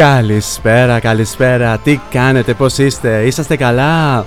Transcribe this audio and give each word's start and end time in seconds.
Καλησπέρα, 0.00 1.00
καλησπέρα. 1.00 1.78
Τι 1.78 2.00
κάνετε, 2.10 2.54
πώς 2.54 2.78
είστε, 2.78 3.22
είσαστε 3.26 3.56
καλά; 3.56 4.26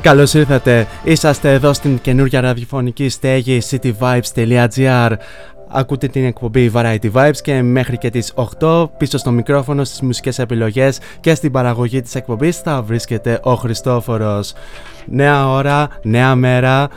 Καλώς 0.00 0.34
ήρθατε, 0.34 0.86
είσαστε 1.04 1.52
εδώ 1.52 1.72
στην 1.72 2.00
καινούργια 2.00 2.40
ραδιοφωνική 2.40 3.08
στέγη 3.08 3.60
cityvibes.gr 3.70 5.10
Ακούτε 5.68 6.06
την 6.06 6.24
εκπομπή 6.24 6.70
Variety 6.74 7.12
Vibes 7.12 7.36
και 7.42 7.62
μέχρι 7.62 7.98
και 7.98 8.10
τις 8.10 8.32
8 8.60 8.88
πίσω 8.96 9.18
στο 9.18 9.30
μικρόφωνο 9.30 9.84
στις 9.84 10.00
μουσικές 10.00 10.38
επιλογές 10.38 10.98
και 11.20 11.34
στην 11.34 11.52
παραγωγή 11.52 12.00
της 12.00 12.14
εκπομπής 12.14 12.58
θα 12.58 12.82
βρίσκεται 12.82 13.40
ο 13.42 13.54
Χριστόφορος. 13.54 14.52
Νέα 15.06 15.48
ώρα, 15.48 15.88
νέα 16.02 16.34
μέρα, 16.34 16.88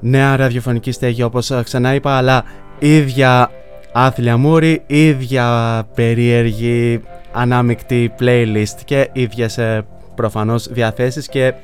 νέα 0.00 0.36
ραδιοφωνική 0.36 0.92
στέγη 0.92 1.22
όπως 1.22 1.52
ξανά 1.64 1.94
είπα 1.94 2.16
αλλά 2.16 2.44
ίδια 2.78 3.50
άθλια 3.92 4.36
μούρη, 4.36 4.82
ίδια 4.86 5.82
περίεργη 5.94 7.00
ανάμεικτη 7.32 8.12
playlist 8.20 8.76
και 8.84 9.08
ίδιες 9.12 9.58
ε, 9.58 9.84
προφανώς 10.14 10.68
διαθέσεις 10.68 11.28
και 11.28 11.54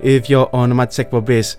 ίδιο 0.00 0.48
όνομα 0.50 0.86
της 0.86 0.98
εκπομπής. 0.98 1.56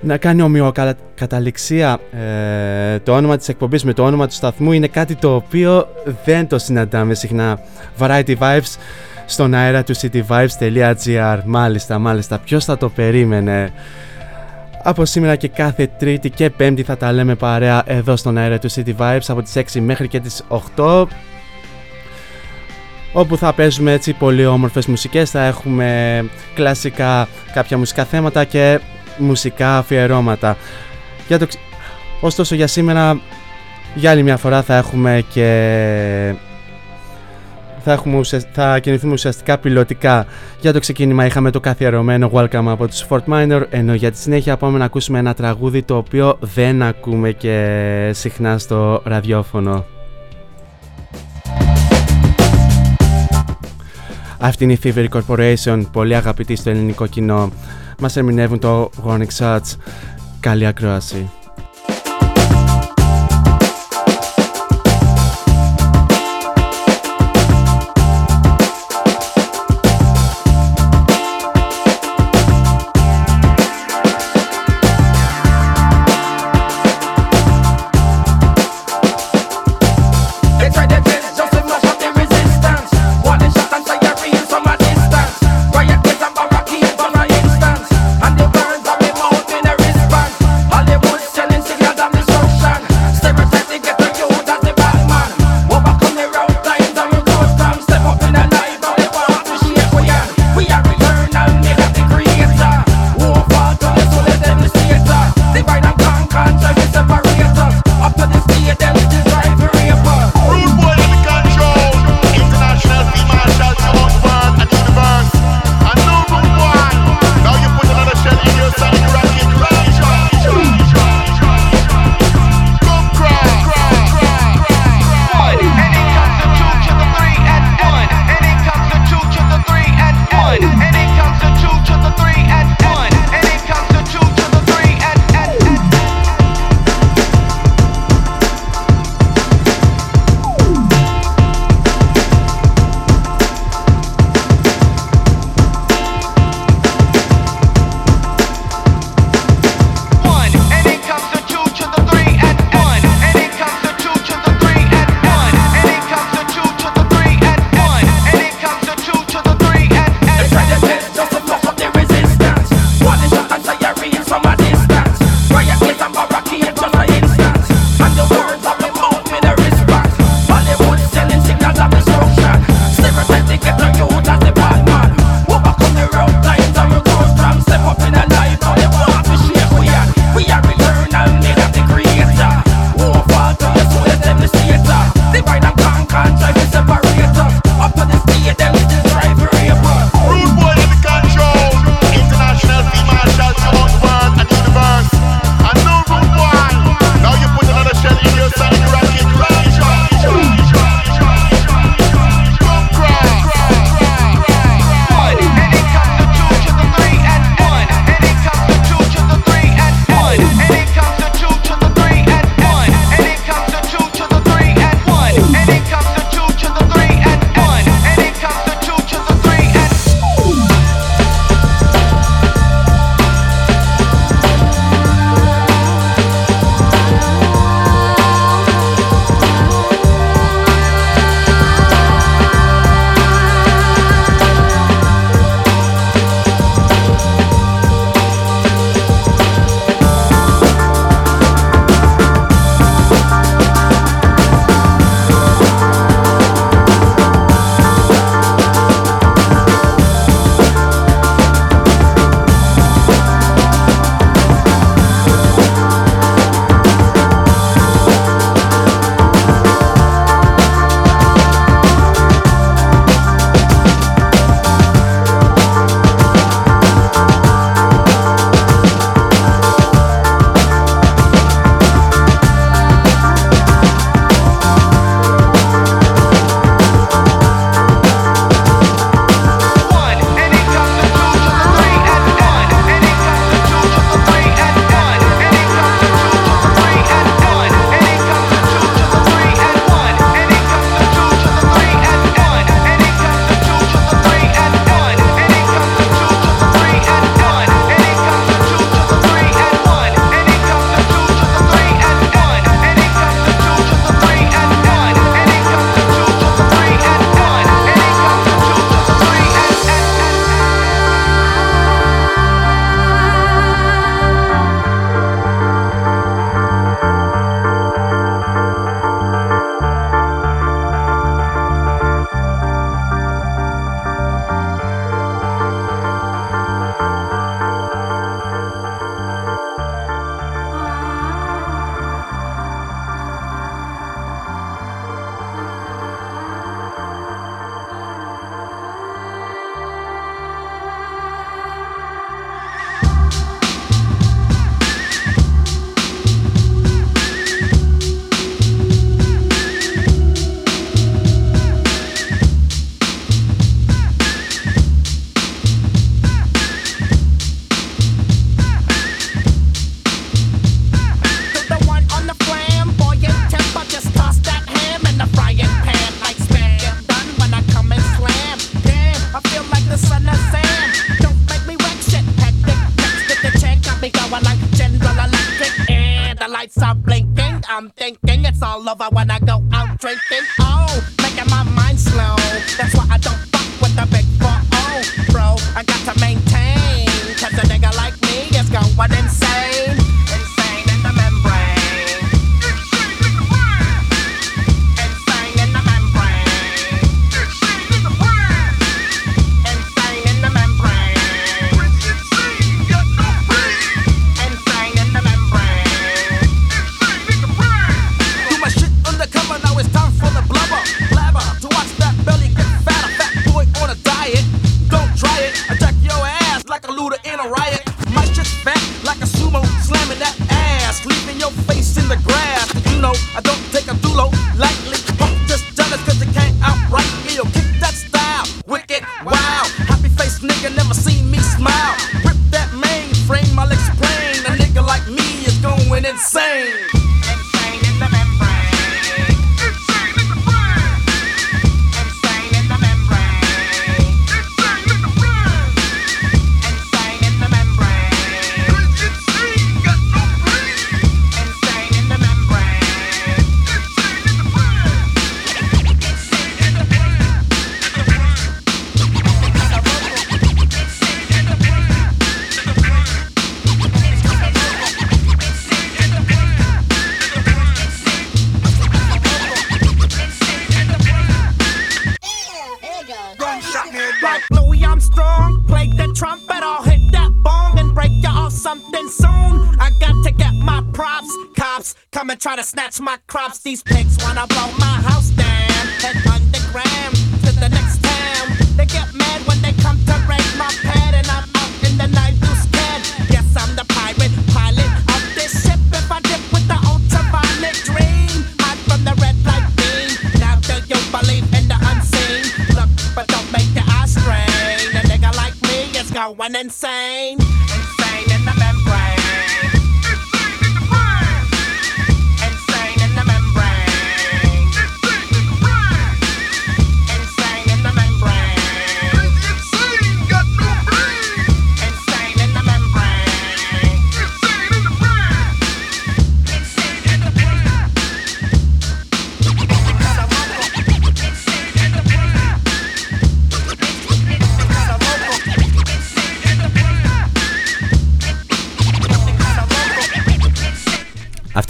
Να 0.00 0.16
κάνει 0.16 0.42
ομοιοκαταληξία 0.42 1.98
ε, 2.12 2.98
το 2.98 3.12
όνομα 3.12 3.36
της 3.36 3.48
εκπομπής 3.48 3.84
με 3.84 3.92
το 3.92 4.04
όνομα 4.04 4.26
του 4.26 4.34
σταθμού 4.34 4.72
είναι 4.72 4.86
κάτι 4.86 5.14
το 5.14 5.34
οποίο 5.34 5.88
δεν 6.24 6.46
το 6.46 6.58
συναντάμε 6.58 7.14
συχνά. 7.14 7.60
Variety 7.98 8.36
Vibes 8.38 8.76
στον 9.26 9.54
αέρα 9.54 9.84
του 9.84 9.96
cityvibes.gr 9.96 11.40
Μάλιστα, 11.44 11.98
μάλιστα, 11.98 12.38
ποιος 12.38 12.64
θα 12.64 12.76
το 12.76 12.88
περίμενε; 12.88 13.72
Από 14.86 15.04
σήμερα 15.04 15.36
και 15.36 15.48
κάθε 15.48 15.86
Τρίτη 15.98 16.30
και 16.30 16.50
Πέμπτη 16.50 16.82
θα 16.82 16.96
τα 16.96 17.12
λέμε 17.12 17.34
παρέα 17.34 17.82
εδώ 17.86 18.16
στον 18.16 18.38
αέρα 18.38 18.58
του 18.58 18.70
City 18.70 18.94
Vibes 18.98 19.18
από 19.28 19.42
τις 19.42 19.52
6 19.74 19.80
μέχρι 19.80 20.08
και 20.08 20.20
τις 20.20 20.42
8 20.76 21.04
όπου 23.12 23.36
θα 23.36 23.52
παίζουμε 23.52 23.92
έτσι 23.92 24.12
πολύ 24.12 24.46
όμορφες 24.46 24.86
μουσικές, 24.86 25.30
θα 25.30 25.44
έχουμε 25.44 26.24
κλασικά 26.54 27.28
κάποια 27.52 27.78
μουσικά 27.78 28.04
θέματα 28.04 28.44
και 28.44 28.80
μουσικά 29.18 29.78
αφιερώματα. 29.78 30.56
Για 31.28 31.38
το... 31.38 31.46
ξ- 31.46 31.60
Ωστόσο 32.20 32.54
για 32.54 32.66
σήμερα, 32.66 33.20
για 33.94 34.10
άλλη 34.10 34.22
μια 34.22 34.36
φορά 34.36 34.62
θα 34.62 34.76
έχουμε 34.76 35.24
και 35.32 36.34
θα, 37.84 37.92
έχουμε 37.92 38.18
ουσια- 38.18 38.42
θα 38.52 38.78
κινηθούμε 38.78 39.12
ουσιαστικά 39.12 39.58
πιλωτικά. 39.58 40.26
Για 40.60 40.72
το 40.72 40.78
ξεκίνημα 40.80 41.26
είχαμε 41.26 41.50
το 41.50 41.60
καθιερωμένο 41.60 42.30
Welcome 42.34 42.64
από 42.66 42.86
τους 42.88 43.04
Fort 43.08 43.24
Minor, 43.28 43.62
ενώ 43.70 43.94
για 43.94 44.10
τη 44.10 44.18
συνέχεια 44.18 44.56
πάμε 44.56 44.78
να 44.78 44.84
ακούσουμε 44.84 45.18
ένα 45.18 45.34
τραγούδι 45.34 45.82
το 45.82 45.96
οποίο 45.96 46.36
δεν 46.40 46.82
ακούμε 46.82 47.30
και 47.32 48.10
συχνά 48.14 48.58
στο 48.58 49.02
ραδιόφωνο. 49.04 49.84
Αυτή 54.38 54.64
είναι 54.64 54.72
η 54.72 54.78
Fever 54.84 55.06
Corporation, 55.08 55.82
πολύ 55.92 56.14
αγαπητή 56.16 56.56
στο 56.56 56.70
ελληνικό 56.70 57.06
κοινό. 57.06 57.50
Μας 57.98 58.16
ερμηνεύουν 58.16 58.58
το 58.58 58.90
Warning 59.06 59.38
Shots. 59.38 59.76
Καλή 60.40 60.66
ακρόαση. 60.66 61.30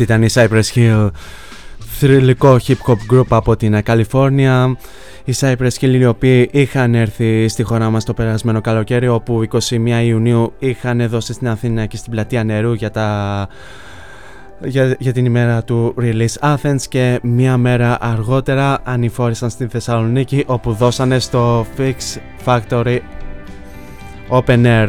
Ήταν 0.05 0.23
η 0.23 0.27
Cypress 0.33 0.63
Hill, 0.75 1.11
θρηλυκό 1.79 2.57
hip 2.67 2.75
hop 2.87 3.15
group 3.15 3.27
από 3.29 3.57
την 3.57 3.83
Καλιφόρνια. 3.83 4.77
Οι 5.25 5.35
Cypress 5.41 5.81
Hill 5.81 5.95
οι 5.95 6.05
οποίοι 6.05 6.49
είχαν 6.53 6.95
έρθει 6.95 7.49
στη 7.49 7.63
χώρα 7.63 7.91
μας 7.91 8.05
το 8.05 8.15
περασμένο 8.15 8.61
καλοκαίρι 8.61 9.09
όπου 9.09 9.43
21 9.51 9.61
Ιουνίου 10.05 10.53
είχαν 10.59 11.09
δώσει 11.09 11.33
στην 11.33 11.49
Αθήνα 11.49 11.87
και 11.87 11.97
στην 11.97 12.13
πλατεία 12.13 12.45
νερού 12.45 12.73
για, 12.73 12.91
τα... 12.91 13.49
για, 14.65 14.97
για 14.99 15.13
την 15.13 15.25
ημέρα 15.25 15.65
του 15.65 15.95
Release 16.01 16.55
Athens 16.55 16.83
και 16.89 17.19
μία 17.23 17.57
μέρα 17.57 17.99
αργότερα 18.01 18.81
ανηφόρησαν 18.85 19.51
στην 19.51 19.69
Θεσσαλονίκη 19.69 20.45
όπου 20.47 20.73
δώσανε 20.73 21.19
στο 21.19 21.67
Fix 21.77 22.19
Factory 22.45 22.99
Open 24.29 24.65
Air 24.65 24.89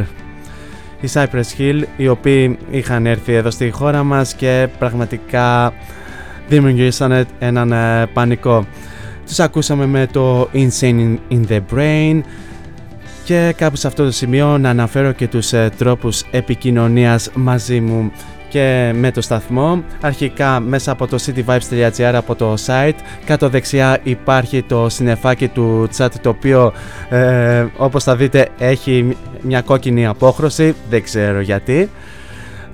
οι 1.05 1.09
Cypress 1.13 1.59
Hill 1.59 1.83
οι 1.97 2.07
οποίοι 2.07 2.57
είχαν 2.69 3.05
έρθει 3.05 3.33
εδώ 3.33 3.51
στη 3.51 3.69
χώρα 3.69 4.03
μας 4.03 4.33
και 4.33 4.67
πραγματικά 4.79 5.73
δημιουργήσαν 6.47 7.25
έναν 7.39 7.71
ε, 7.71 8.05
πανικό. 8.13 8.65
Τους 9.25 9.39
ακούσαμε 9.39 9.85
με 9.85 10.07
το 10.11 10.49
Insane 10.53 11.17
in 11.29 11.41
the 11.49 11.59
Brain 11.73 12.21
και 13.23 13.53
κάπου 13.57 13.75
σε 13.75 13.87
αυτό 13.87 14.05
το 14.05 14.11
σημείο 14.11 14.57
να 14.57 14.69
αναφέρω 14.69 15.11
και 15.11 15.27
τους 15.27 15.53
ε, 15.53 15.71
τρόπους 15.77 16.23
επικοινωνίας 16.31 17.29
μαζί 17.33 17.79
μου 17.79 18.11
και 18.55 18.91
με 18.95 19.11
το 19.11 19.21
σταθμό. 19.21 19.83
Αρχικά 20.01 20.59
μέσα 20.59 20.91
από 20.91 21.07
το 21.07 21.17
cityvibes.gr 21.25 22.13
από 22.13 22.35
το 22.35 22.53
site. 22.65 22.95
Κάτω 23.25 23.49
δεξιά 23.49 23.99
υπάρχει 24.03 24.63
το 24.63 24.89
συνεφάκι 24.89 25.47
του 25.47 25.89
chat 25.97 26.07
το 26.21 26.29
οποίο 26.29 26.73
ε, 27.09 27.65
όπως 27.77 28.03
θα 28.03 28.15
δείτε 28.15 28.47
έχει 28.57 29.17
μια 29.41 29.61
κόκκινη 29.61 30.05
απόχρωση. 30.05 30.75
Δεν 30.89 31.03
ξέρω 31.03 31.39
γιατί. 31.39 31.89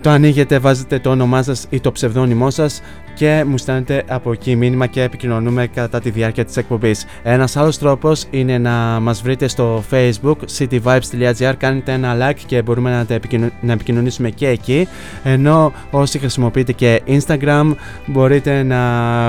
Το 0.01 0.09
ανοίγετε, 0.09 0.59
βάζετε 0.59 1.00
το 1.00 1.09
όνομά 1.09 1.43
σας 1.43 1.65
ή 1.69 1.79
το 1.79 1.91
ψευδόνυμό 1.91 2.50
σας 2.50 2.81
και 3.13 3.43
μου 3.47 3.57
στέλνετε 3.57 4.03
από 4.07 4.31
εκεί 4.31 4.55
μήνυμα 4.55 4.85
και 4.87 5.01
επικοινωνούμε 5.01 5.67
κατά 5.67 5.99
τη 5.99 6.09
διάρκεια 6.09 6.45
της 6.45 6.57
εκπομπής. 6.57 7.05
Ένας 7.23 7.55
άλλος 7.57 7.77
τρόπος 7.77 8.25
είναι 8.29 8.57
να 8.57 8.71
μας 9.01 9.21
βρείτε 9.21 9.47
στο 9.47 9.83
facebook 9.91 10.35
cityvibes.gr 10.57 11.53
κάνετε 11.57 11.91
ένα 11.91 12.15
like 12.29 12.39
και 12.45 12.61
μπορούμε 12.61 12.89
να, 12.91 13.05
τα 13.05 13.13
επικοινω- 13.13 13.51
να 13.61 13.73
επικοινωνήσουμε 13.73 14.29
και 14.29 14.47
εκεί 14.47 14.87
ενώ 15.23 15.73
όσοι 15.91 16.19
χρησιμοποιείτε 16.19 16.71
και 16.71 17.01
instagram 17.07 17.73
μπορείτε 18.05 18.63
να 18.63 18.81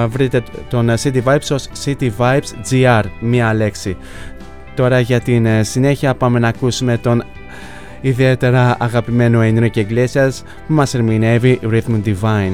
βρείτε 0.08 0.42
τον 0.70 0.90
City 1.02 1.22
Vibes 1.24 1.48
ως 1.50 1.68
City 1.84 2.10
Vibes 2.18 2.70
GR, 2.70 3.02
μία 3.20 3.54
λέξη. 3.54 3.96
Τώρα 4.74 5.00
για 5.00 5.20
την 5.20 5.46
ε, 5.46 5.62
συνέχεια 5.62 6.14
πάμε 6.14 6.38
να 6.38 6.48
ακούσουμε 6.48 6.98
τον 6.98 7.24
ιδιαίτερα 8.00 8.76
αγαπημένο 8.78 9.40
Enrique 9.42 9.76
Iglesias 9.88 10.30
που 10.66 10.72
μας 10.72 10.94
ερμηνεύει 10.94 11.60
Rhythm 11.62 12.02
Divine. 12.04 12.52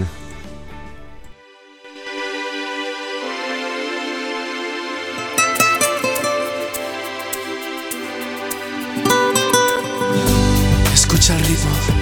Jesus. 11.58 11.97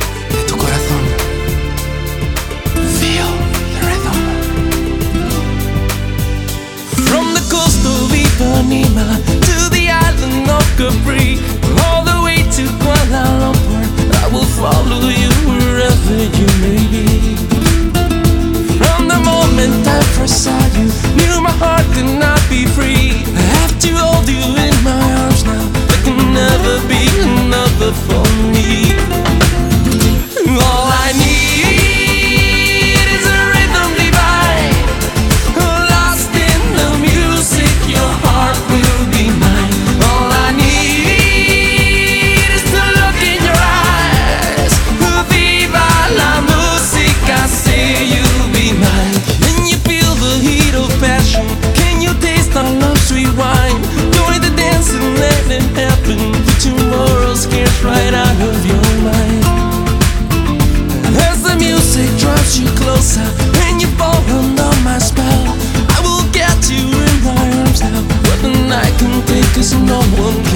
get 62.56 62.64
you 62.64 62.76
closer 62.76 63.24
when 63.58 63.80
you 63.80 63.86
fall 63.98 64.16
under 64.30 64.70
my 64.82 64.98
spell. 64.98 65.56
I 65.90 66.00
will 66.02 66.24
get 66.32 66.70
you 66.70 66.86
in 66.86 67.24
my 67.24 67.58
arms 67.58 67.82
now. 67.82 68.00
What 68.00 68.40
the 68.40 68.48
night 68.68 68.98
can 68.98 69.24
take, 69.26 69.44
cause 69.54 69.74
no 69.74 70.00
one 70.16 70.42
can. 70.44 70.55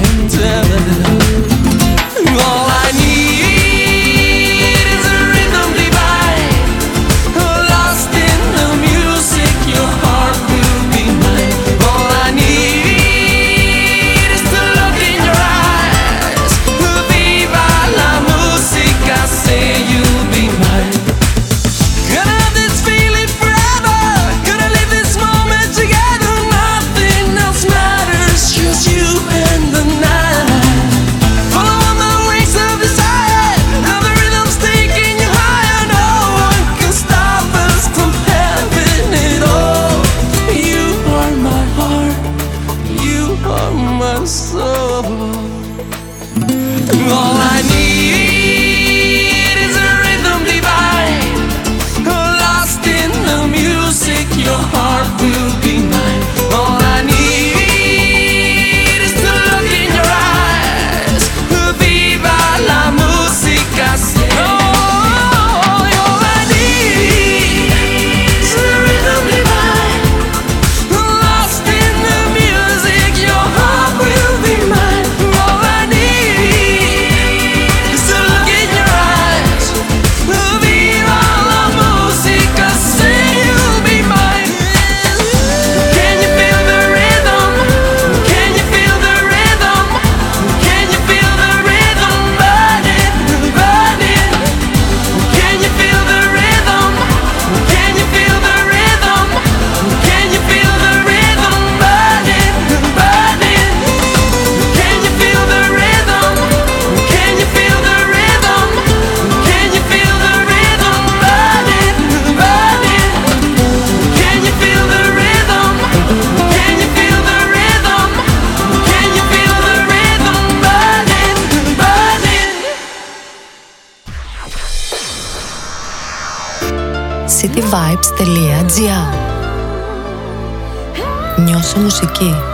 Νιώσε 131.37 131.79
μουσική. 131.79 132.49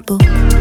peau. 0.00 0.59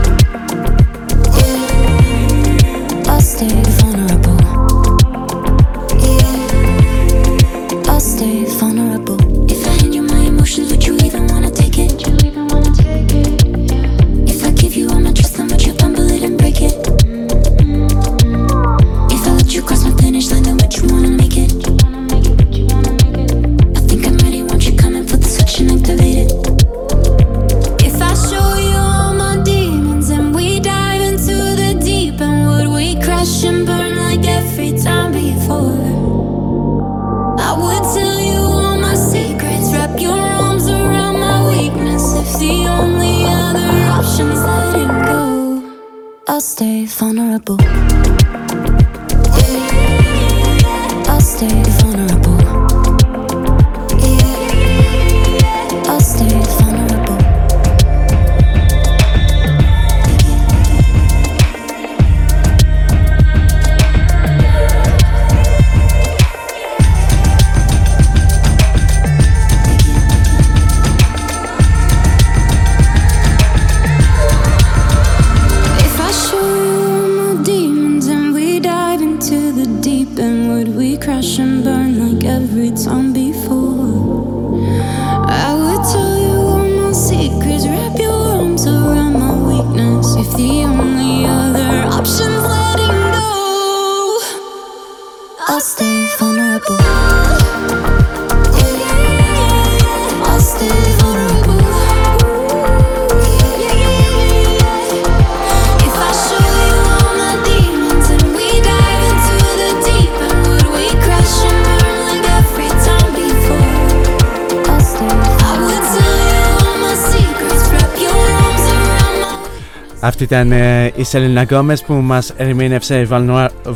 Ήταν 120.29 120.51
ε, 120.51 120.91
η 120.95 121.03
Σελίνα 121.03 121.43
Γκόμες 121.43 121.83
που 121.83 121.93
μας 121.93 122.33
ερμήνευσε 122.37 123.07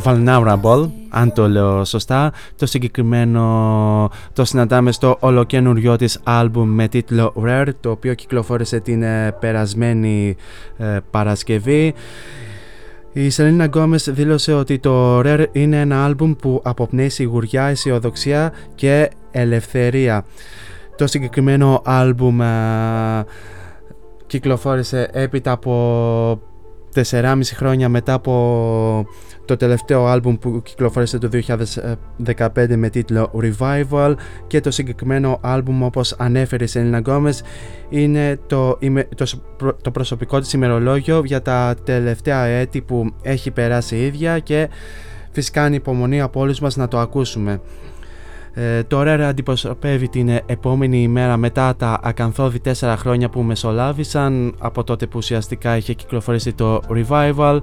Vulnerable, 0.04 0.88
αν 1.08 1.32
το 1.32 1.48
λέω 1.48 1.84
σωστά. 1.84 2.32
Το 2.56 2.66
συγκεκριμένο 2.66 4.10
το 4.32 4.44
συναντάμε 4.44 4.92
στο 4.92 5.16
ολοκαίνουργιό 5.20 5.96
της 5.96 6.20
άλμπουμ 6.22 6.68
με 6.68 6.88
τίτλο 6.88 7.34
Rare, 7.46 7.68
το 7.80 7.90
οποίο 7.90 8.14
κυκλοφόρησε 8.14 8.80
την 8.80 9.02
ε, 9.02 9.36
περασμένη 9.40 10.36
ε, 10.76 10.98
Παρασκευή. 11.10 11.94
Η 13.12 13.30
Σελίνα 13.30 13.64
Γκόμες 13.64 14.10
δήλωσε 14.12 14.52
ότι 14.52 14.78
το 14.78 15.18
Rare 15.18 15.46
είναι 15.52 15.80
ένα 15.80 16.04
άλμπουμ 16.04 16.32
που 16.34 16.60
αποπνέει 16.64 17.08
σιγουριά, 17.08 17.64
αισιοδοξία 17.64 18.52
και 18.74 19.10
ελευθερία. 19.30 20.24
Το 20.96 21.06
συγκεκριμένο 21.06 21.82
άλμπουμ 21.84 22.40
κυκλοφόρησε 24.34 25.08
έπειτα 25.12 25.52
από 25.52 26.42
4,5 26.94 27.40
χρόνια 27.54 27.88
μετά 27.88 28.12
από 28.12 29.06
το 29.44 29.56
τελευταίο 29.56 30.06
άλμπουμ 30.06 30.36
που 30.36 30.62
κυκλοφόρησε 30.62 31.18
το 31.18 31.28
2015 32.54 32.74
με 32.76 32.88
τίτλο 32.88 33.30
Revival 33.42 34.14
και 34.46 34.60
το 34.60 34.70
συγκεκριμένο 34.70 35.38
άλμπουμ 35.42 35.82
όπως 35.82 36.12
ανέφερε 36.12 36.64
η 36.64 36.66
Σελίνα 36.66 36.98
Γκόμες 36.98 37.42
είναι 37.88 38.38
το, 38.46 38.78
το, 39.14 39.26
το 39.82 39.90
προσωπικό 39.90 40.40
της 40.40 40.52
ημερολόγιο 40.52 41.22
για 41.24 41.42
τα 41.42 41.74
τελευταία 41.84 42.44
έτη 42.44 42.80
που 42.80 43.14
έχει 43.22 43.50
περάσει 43.50 43.96
η 43.96 44.04
ίδια 44.04 44.38
και 44.38 44.68
φυσικά 45.30 45.66
είναι 45.66 45.76
υπομονή 45.76 46.20
από 46.20 46.40
όλους 46.40 46.60
μας 46.60 46.76
να 46.76 46.88
το 46.88 46.98
ακούσουμε. 46.98 47.60
Ε, 48.54 48.82
το 48.82 49.00
Rare 49.00 49.20
αντιπροσωπεύει 49.20 50.08
την 50.08 50.28
επόμενη 50.46 51.02
ημέρα 51.02 51.36
μετά 51.36 51.76
τα 51.76 52.00
αγκαθώδη 52.02 52.60
τέσσερα 52.60 52.96
χρόνια 52.96 53.28
που 53.28 53.42
μεσολάβησαν 53.42 54.54
από 54.58 54.84
τότε 54.84 55.06
που 55.06 55.18
ουσιαστικά 55.18 55.76
είχε 55.76 55.92
κυκλοφορήσει 55.92 56.52
το 56.52 56.80
Revival 56.88 57.60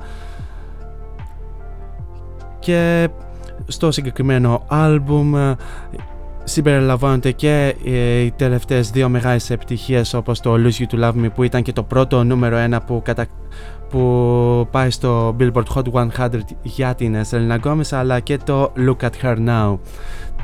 και 2.59 3.09
στο 3.67 3.91
συγκεκριμένο 3.91 4.63
άλμπουμ 4.67 5.35
ε, 5.35 5.55
συμπεριλαμβάνονται 6.43 7.31
και 7.31 7.75
ε, 7.85 8.19
οι 8.19 8.31
τελευταίες 8.31 8.89
δύο 8.89 9.09
μεγάλες 9.09 9.49
επιτυχίες 9.49 10.13
όπως 10.13 10.39
το 10.39 10.53
Lose 10.53 10.81
You 10.81 10.95
To 10.95 11.03
Love 11.03 11.25
Me 11.25 11.29
που 11.35 11.43
ήταν 11.43 11.61
και 11.61 11.73
το 11.73 11.83
πρώτο 11.83 12.23
νούμερο 12.23 12.55
ένα 12.57 12.81
που, 12.81 13.01
κατα... 13.03 13.25
που 13.89 14.67
πάει 14.71 14.89
στο 14.89 15.35
Billboard 15.39 15.63
Hot 15.75 16.09
100 16.17 16.29
για 16.61 16.95
την 16.95 17.15
Selena 17.29 17.59
Gomez 17.59 17.89
αλλά 17.91 18.19
και 18.19 18.37
το 18.37 18.71
Look 18.77 19.05
At 19.05 19.25
Her 19.25 19.37
Now. 19.47 19.77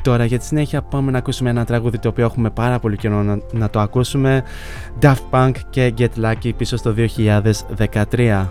Τώρα 0.08 0.24
για 0.24 0.38
τη 0.38 0.44
συνέχεια 0.44 0.82
πάμε 0.82 1.10
να 1.10 1.18
ακούσουμε 1.18 1.50
ένα 1.50 1.64
τραγούδι 1.64 1.98
το 1.98 2.08
οποίο 2.08 2.24
έχουμε 2.24 2.50
πάρα 2.50 2.78
πολύ 2.78 2.96
καιρό 2.96 3.22
να, 3.22 3.38
να 3.52 3.70
το 3.70 3.80
ακούσουμε. 3.80 4.44
Daft 5.00 5.14
Punk 5.30 5.52
και 5.70 5.94
Get 5.98 6.08
Lucky 6.24 6.50
πίσω 6.56 6.76
στο 6.76 6.94
2013 6.96 8.46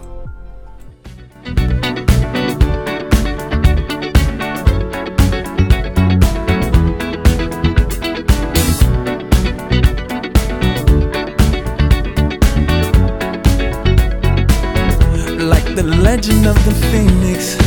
Like 15.52 15.76
the 15.76 15.84
legend 16.08 16.46
of 16.46 16.58
the 16.66 16.74
phoenix. 16.90 17.28
ends 17.38 17.67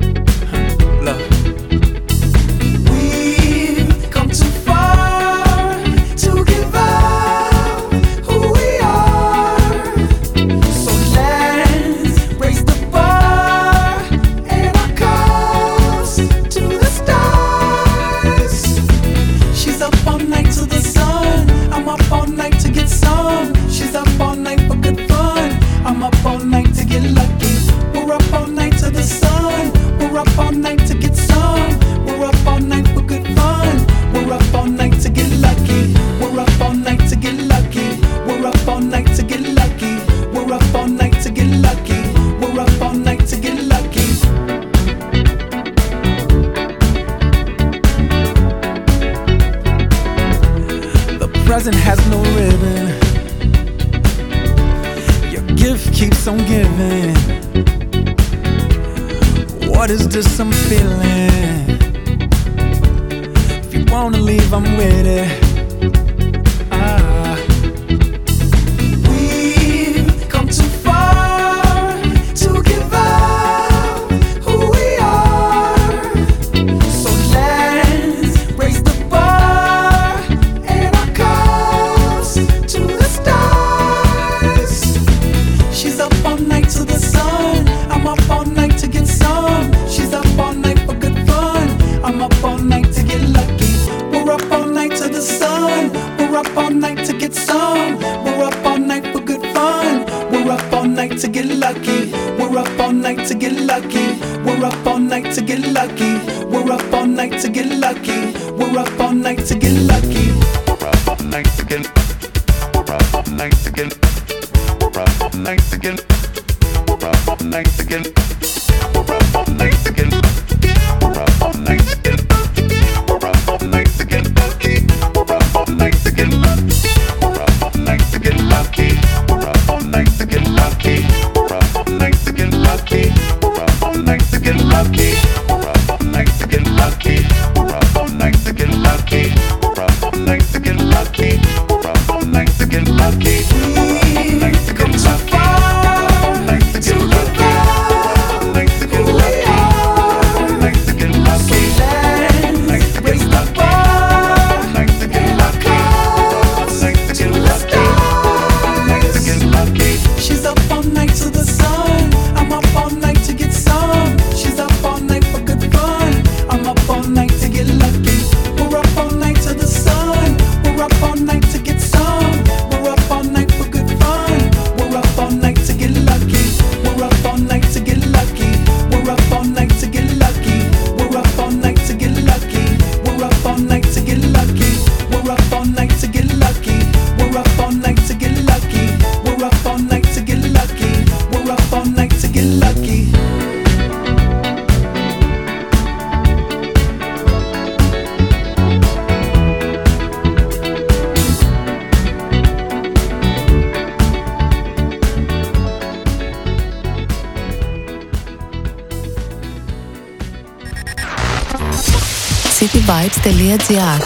cityvibes.gr 213.23 214.01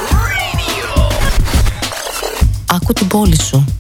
Άκου 2.66 2.94
την 2.94 3.08
πόλη 3.08 3.42
σου. 3.42 3.75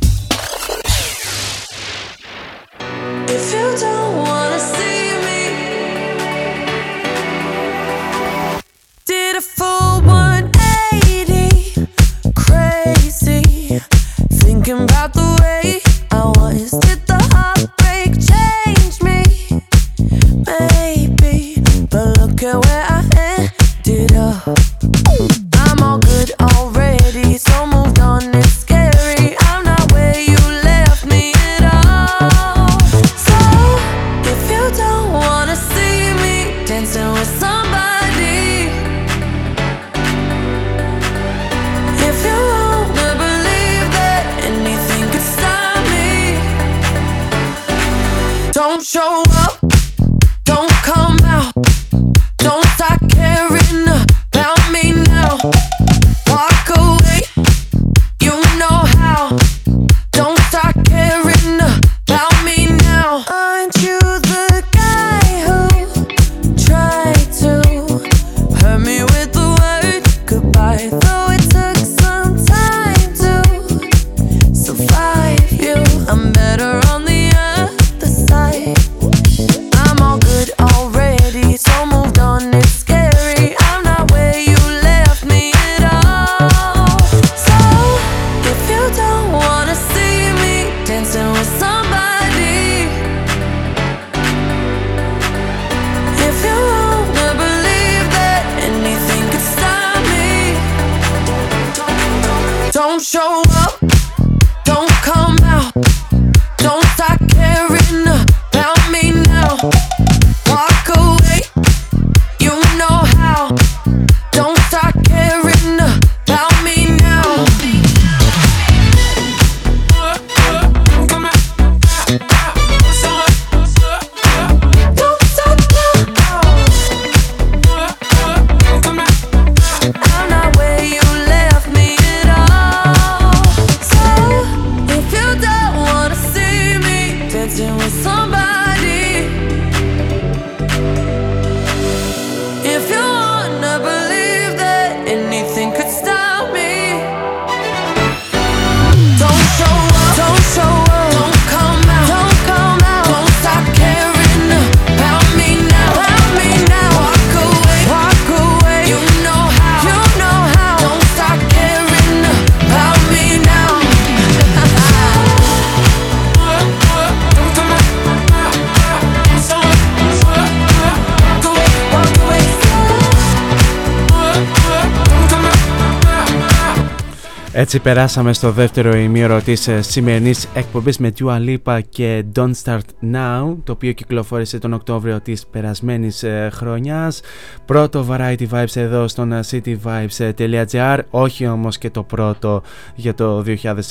Έτσι 177.76 177.88
περάσαμε 177.88 178.34
στο 178.34 178.52
δεύτερο 178.52 178.96
ημίωρο 178.96 179.42
της 179.42 179.68
ε, 179.68 179.82
σημερινής 179.82 180.48
εκπομπής 180.54 180.98
με 180.98 181.14
Dua 181.20 181.38
Lipa 181.38 181.80
και 181.90 182.26
Don't 182.36 182.52
Start 182.64 182.80
Now 183.14 183.56
το 183.64 183.72
οποίο 183.72 183.92
κυκλοφόρησε 183.92 184.60
τον 184.60 184.74
Οκτώβριο 184.74 185.22
της 185.22 185.46
περασμένης 185.48 186.24
ε, 186.24 186.50
χρονιάς. 186.54 187.22
Πρώτο 187.66 188.06
Variety 188.10 188.48
Vibes 188.52 188.76
εδώ 188.76 189.08
στον 189.08 189.32
ε, 189.32 189.40
cityvibes.gr 189.52 191.00
όχι 191.10 191.48
όμως 191.48 191.78
και 191.78 191.90
το 191.90 192.04
πρώτο 192.04 192.62
για 192.96 193.14
το 193.14 193.44
2020 193.64 193.82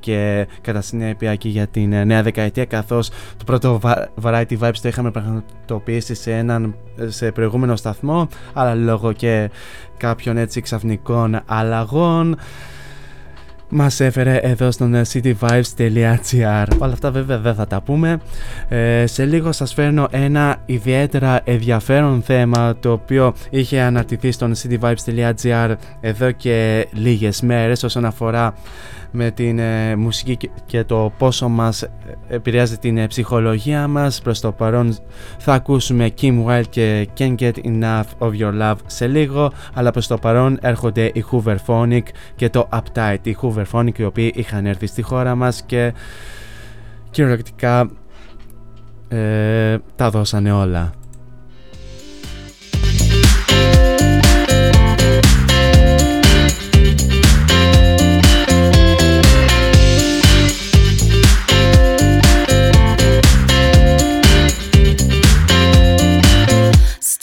και 0.00 0.46
κατά 0.60 0.80
συνέπεια 0.80 1.34
και 1.34 1.48
για 1.48 1.66
την 1.66 2.06
νέα 2.06 2.22
δεκαετία 2.22 2.64
καθώς 2.64 3.08
το 3.36 3.44
πρώτο 3.44 3.80
Variety 4.22 4.58
Vibes 4.60 4.78
το 4.82 4.88
είχαμε 4.88 5.10
πραγματοποιήσει 5.10 6.14
σε, 6.14 6.32
έναν, 6.32 6.74
σε 7.06 7.32
προηγούμενο 7.32 7.76
σταθμό 7.76 8.28
αλλά 8.52 8.74
λόγω 8.74 9.12
και 9.12 9.50
κάποιων 9.96 10.36
έτσι 10.36 10.60
ξαφνικών 10.60 11.40
αλλαγών 11.46 12.36
μας 13.68 14.00
έφερε 14.00 14.36
εδώ 14.36 14.70
στον 14.70 14.94
ε, 14.94 15.02
cityvibes.gr 15.12 16.64
Όλα 16.78 16.92
αυτά 16.92 17.10
βέβαια 17.10 17.38
δεν 17.38 17.54
θα 17.54 17.66
τα 17.66 17.80
πούμε. 17.80 18.20
Ε, 18.68 19.06
Σε 19.06 19.24
λίγο 19.24 19.52
σας 19.52 19.74
φέρνω 19.74 20.08
ένα 20.10 20.56
ιδιαίτερα 20.66 21.40
ενδιαφέρον 21.44 22.22
θέμα 22.22 22.76
το 22.80 22.92
οποίο 22.92 23.34
είχε 23.50 23.80
αναρτηθεί 23.80 24.30
στον 24.30 24.54
cityvibes.gr 24.54 25.74
εδώ 26.00 26.30
και 26.30 26.86
λίγες 26.92 27.40
μέρες 27.40 27.82
όσον 27.82 28.04
αφορά 28.04 28.54
με 29.16 29.30
την 29.30 29.58
ε, 29.58 29.96
μουσική 29.96 30.50
και 30.66 30.84
το 30.84 31.12
πόσο 31.18 31.48
μας 31.48 31.82
ε, 31.82 31.90
επηρεάζει 32.28 32.78
την 32.78 32.98
ε, 32.98 33.06
ψυχολογία 33.06 33.88
μας. 33.88 34.20
Προς 34.22 34.40
το 34.40 34.52
παρόν 34.52 34.96
θα 35.38 35.52
ακούσουμε 35.52 36.10
Kim 36.20 36.44
Wilde 36.46 36.62
και 36.70 37.08
Can't 37.18 37.34
Get 37.38 37.52
Enough 37.64 38.04
of 38.18 38.30
Your 38.40 38.60
Love 38.62 38.76
σε 38.86 39.06
λίγο, 39.06 39.52
αλλά 39.74 39.90
προς 39.90 40.06
το 40.06 40.18
παρόν 40.18 40.58
έρχονται 40.60 41.10
οι 41.14 41.24
Hoover 41.30 41.56
Phonic 41.66 42.02
και 42.36 42.50
το 42.50 42.68
Uptight. 42.72 43.18
Οι 43.22 43.36
Hoover 43.42 43.64
Phonic 43.72 43.98
οι 43.98 44.04
οποίοι 44.04 44.32
είχαν 44.36 44.66
έρθει 44.66 44.86
στη 44.86 45.02
χώρα 45.02 45.34
μας 45.34 45.62
και 45.62 45.94
κυριολεκτικά 47.10 47.90
ε, 49.08 49.78
τα 49.96 50.10
δώσανε 50.10 50.52
όλα. 50.52 50.92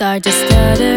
I 0.03 0.19
just 0.19 0.37
started 0.47 0.92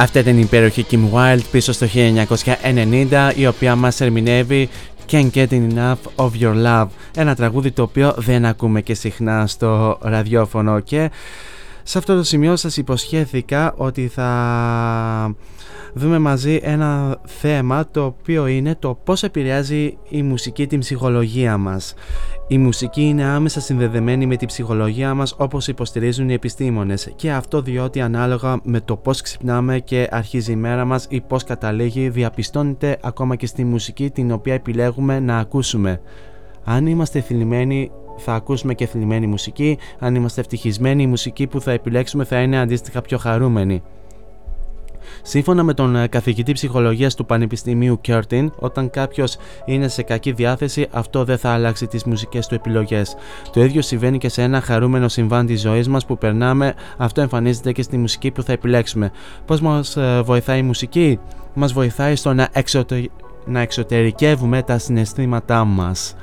Αυτή 0.00 0.18
ήταν 0.18 0.36
η 0.36 0.40
υπέροχη 0.40 0.86
Kim 0.90 1.00
Wilde 1.12 1.40
πίσω 1.50 1.72
στο 1.72 1.86
1990 3.10 3.32
η 3.36 3.46
οποία 3.46 3.76
μας 3.76 4.00
ερμηνεύει 4.00 4.68
Can't 5.10 5.30
Get 5.34 5.48
Enough 5.48 5.96
of 6.16 6.30
Your 6.40 6.64
Love 6.66 6.86
ένα 7.16 7.34
τραγούδι 7.34 7.70
το 7.70 7.82
οποίο 7.82 8.14
δεν 8.16 8.44
ακούμε 8.44 8.80
και 8.80 8.94
συχνά 8.94 9.46
στο 9.46 9.98
ραδιόφωνο 10.00 10.80
και 10.80 11.10
σε 11.82 11.98
αυτό 11.98 12.16
το 12.16 12.22
σημείο 12.22 12.56
σας 12.56 12.76
υποσχέθηκα 12.76 13.74
ότι 13.76 14.08
θα 14.08 15.34
δούμε 15.92 16.18
μαζί 16.18 16.60
ένα 16.62 17.18
θέμα 17.24 17.86
το 17.90 18.04
οποίο 18.04 18.46
είναι 18.46 18.76
το 18.78 18.98
πώς 19.04 19.22
επηρεάζει 19.22 19.98
η 20.08 20.22
μουσική 20.22 20.66
την 20.66 20.80
ψυχολογία 20.80 21.56
μας. 21.56 21.94
Η 22.50 22.58
μουσική 22.58 23.02
είναι 23.02 23.24
άμεσα 23.24 23.60
συνδεδεμένη 23.60 24.26
με 24.26 24.36
την 24.36 24.46
ψυχολογία 24.46 25.14
μας 25.14 25.34
όπως 25.38 25.68
υποστηρίζουν 25.68 26.28
οι 26.28 26.32
επιστήμονες 26.32 27.12
και 27.16 27.32
αυτό 27.32 27.62
διότι 27.62 28.00
ανάλογα 28.00 28.60
με 28.62 28.80
το 28.80 28.96
πώς 28.96 29.20
ξυπνάμε 29.20 29.78
και 29.78 30.08
αρχίζει 30.10 30.52
η 30.52 30.56
μέρα 30.56 30.84
μας 30.84 31.06
ή 31.08 31.20
πώς 31.20 31.44
καταλήγει 31.44 32.08
διαπιστώνεται 32.08 32.98
ακόμα 33.02 33.36
και 33.36 33.46
στη 33.46 33.64
μουσική 33.64 34.10
την 34.10 34.32
οποία 34.32 34.54
επιλέγουμε 34.54 35.20
να 35.20 35.38
ακούσουμε. 35.38 36.00
Αν 36.64 36.86
είμαστε 36.86 37.20
θλιμμένοι 37.20 37.90
θα 38.16 38.34
ακούσουμε 38.34 38.74
και 38.74 38.86
θλιμμένη 38.86 39.26
μουσική, 39.26 39.78
αν 39.98 40.14
είμαστε 40.14 40.40
ευτυχισμένοι 40.40 41.02
η 41.02 41.06
μουσική 41.06 41.46
που 41.46 41.60
θα 41.60 41.72
επιλέξουμε 41.72 42.24
θα 42.24 42.40
είναι 42.40 42.58
αντίστοιχα 42.58 43.00
πιο 43.00 43.18
χαρούμενη. 43.18 43.82
Σύμφωνα 45.28 45.62
με 45.62 45.74
τον 45.74 45.96
ε, 45.96 46.06
καθηγητή 46.06 46.52
ψυχολογίας 46.52 47.14
του 47.14 47.26
Πανεπιστημίου 47.26 48.00
Κέρτιν, 48.00 48.52
όταν 48.58 48.90
κάποιος 48.90 49.36
είναι 49.64 49.88
σε 49.88 50.02
κακή 50.02 50.32
διάθεση, 50.32 50.86
αυτό 50.90 51.24
δεν 51.24 51.38
θα 51.38 51.50
αλλάξει 51.50 51.86
τις 51.86 52.04
μουσικές 52.04 52.46
του 52.46 52.54
επιλογές. 52.54 53.16
Το 53.52 53.64
ίδιο 53.64 53.82
συμβαίνει 53.82 54.18
και 54.18 54.28
σε 54.28 54.42
ένα 54.42 54.60
χαρούμενο 54.60 55.08
συμβάν 55.08 55.46
της 55.46 55.60
ζωής 55.60 55.88
μας 55.88 56.06
που 56.06 56.18
περνάμε, 56.18 56.74
αυτό 56.96 57.20
εμφανίζεται 57.20 57.72
και 57.72 57.82
στη 57.82 57.96
μουσική 57.96 58.30
που 58.30 58.42
θα 58.42 58.52
επιλέξουμε. 58.52 59.10
Πώς 59.44 59.60
μας 59.60 59.96
ε, 59.96 60.20
βοηθάει 60.24 60.58
η 60.58 60.62
μουσική, 60.62 61.18
μας 61.54 61.72
βοηθάει 61.72 62.16
στο 62.16 62.34
να, 62.34 62.48
να 63.44 63.60
εξωτερικεύουμε 63.60 64.62
τα 64.62 64.78
συναισθήματά 64.78 65.64
μας. 65.64 66.14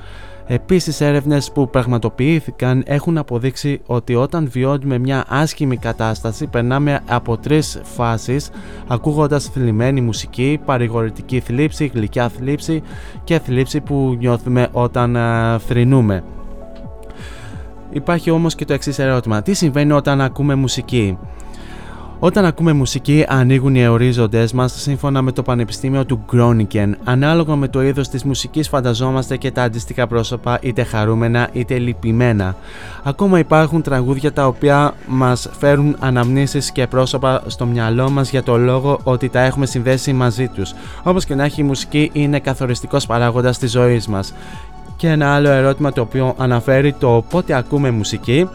Επίσης 0.48 1.02
έρευνες 1.02 1.52
που 1.52 1.70
πραγματοποιήθηκαν 1.70 2.84
έχουν 2.86 3.18
αποδείξει 3.18 3.82
ότι 3.86 4.16
όταν 4.16 4.50
βιώνουμε 4.52 4.98
μια 4.98 5.26
άσχημη 5.28 5.78
κατάσταση 5.78 6.48
περνάμε 6.48 7.00
από 7.08 7.38
τρεις 7.38 7.82
φάσεις 7.84 8.50
ακούγοντας 8.88 9.46
θλιμμένη 9.46 10.02
μουσική, 10.02 10.60
παρηγορητική 10.66 11.40
θλίψη, 11.40 11.92
γλυκιά 11.94 12.30
θλίψη 12.30 12.82
και 13.24 13.40
θλίψη 13.40 13.82
που 13.82 14.16
νιώθουμε 14.20 14.68
όταν 14.72 15.16
α, 15.16 15.60
θρυνούμε. 15.60 16.24
Υπάρχει 17.92 18.30
όμως 18.32 18.56
και 18.56 18.66
το 18.66 18.74
εξής 18.74 19.00
ερώτημα. 19.00 19.42
Τι 19.42 19.54
συμβαίνει 19.54 19.92
όταν 19.92 20.22
ακούμε 20.22 20.56
μουσική; 20.56 21.18
Όταν 22.26 22.46
ακούμε 22.46 22.74
μουσική, 22.74 23.26
ανοίγουν 23.28 23.76
οι 23.76 23.88
ορίζοντέ 23.88 24.48
μας 24.54 24.82
σύμφωνα 24.82 25.22
με 25.22 25.32
το 25.32 25.44
Πανεπιστήμιο 25.44 26.06
του 26.06 26.22
Γκρόνικεν. 26.28 26.98
Ανάλογα 27.04 27.56
με 27.56 27.68
το 27.68 27.84
είδος 27.84 28.10
της 28.10 28.24
μουσικής, 28.24 28.68
φανταζόμαστε 28.68 29.38
και 29.38 29.52
τα 29.52 29.64
αντίστοιχα 29.64 30.08
πρόσωπα, 30.08 30.60
είτε 30.62 30.84
χαρούμενα 30.84 31.50
είτε 31.52 31.78
λυπημένα. 31.78 32.56
Ακόμα 33.04 33.40
υπάρχουν 33.40 33.82
τραγούδια 33.82 34.34
τα 34.34 34.48
οποία 34.48 34.94
μας 35.08 35.50
φέρουν 35.60 35.96
αναμνήσεις 36.00 36.72
και 36.72 36.88
πρόσωπα 36.88 37.44
στο 37.48 37.66
μυαλό 37.66 38.10
μας 38.10 38.30
για 38.30 38.44
το 38.44 38.58
λόγο 38.58 39.00
ότι 39.04 39.30
τα 39.30 39.40
έχουμε 39.40 39.66
συνδέσει 39.66 40.14
μαζί 40.14 40.48
τους. 40.48 40.74
Όπως 41.04 41.26
και 41.26 41.36
να 41.36 41.44
έχει, 41.44 41.62
η 41.62 41.64
μουσική 41.64 42.10
είναι 42.14 42.40
καθοριστικός 42.40 43.06
παράγοντας 43.06 43.58
της 43.58 43.72
ζωής 43.72 44.08
μας. 44.08 44.34
Και 44.96 45.10
ένα 45.10 45.36
άλλο 45.36 45.50
ερώτημα 45.50 45.92
το 45.92 46.02
οποίο 46.02 46.36
αναφέρει 46.38 46.94
το 46.94 47.26
πότε 47.30 47.54
ακούμε 47.54 47.92
μουσική 47.92 48.48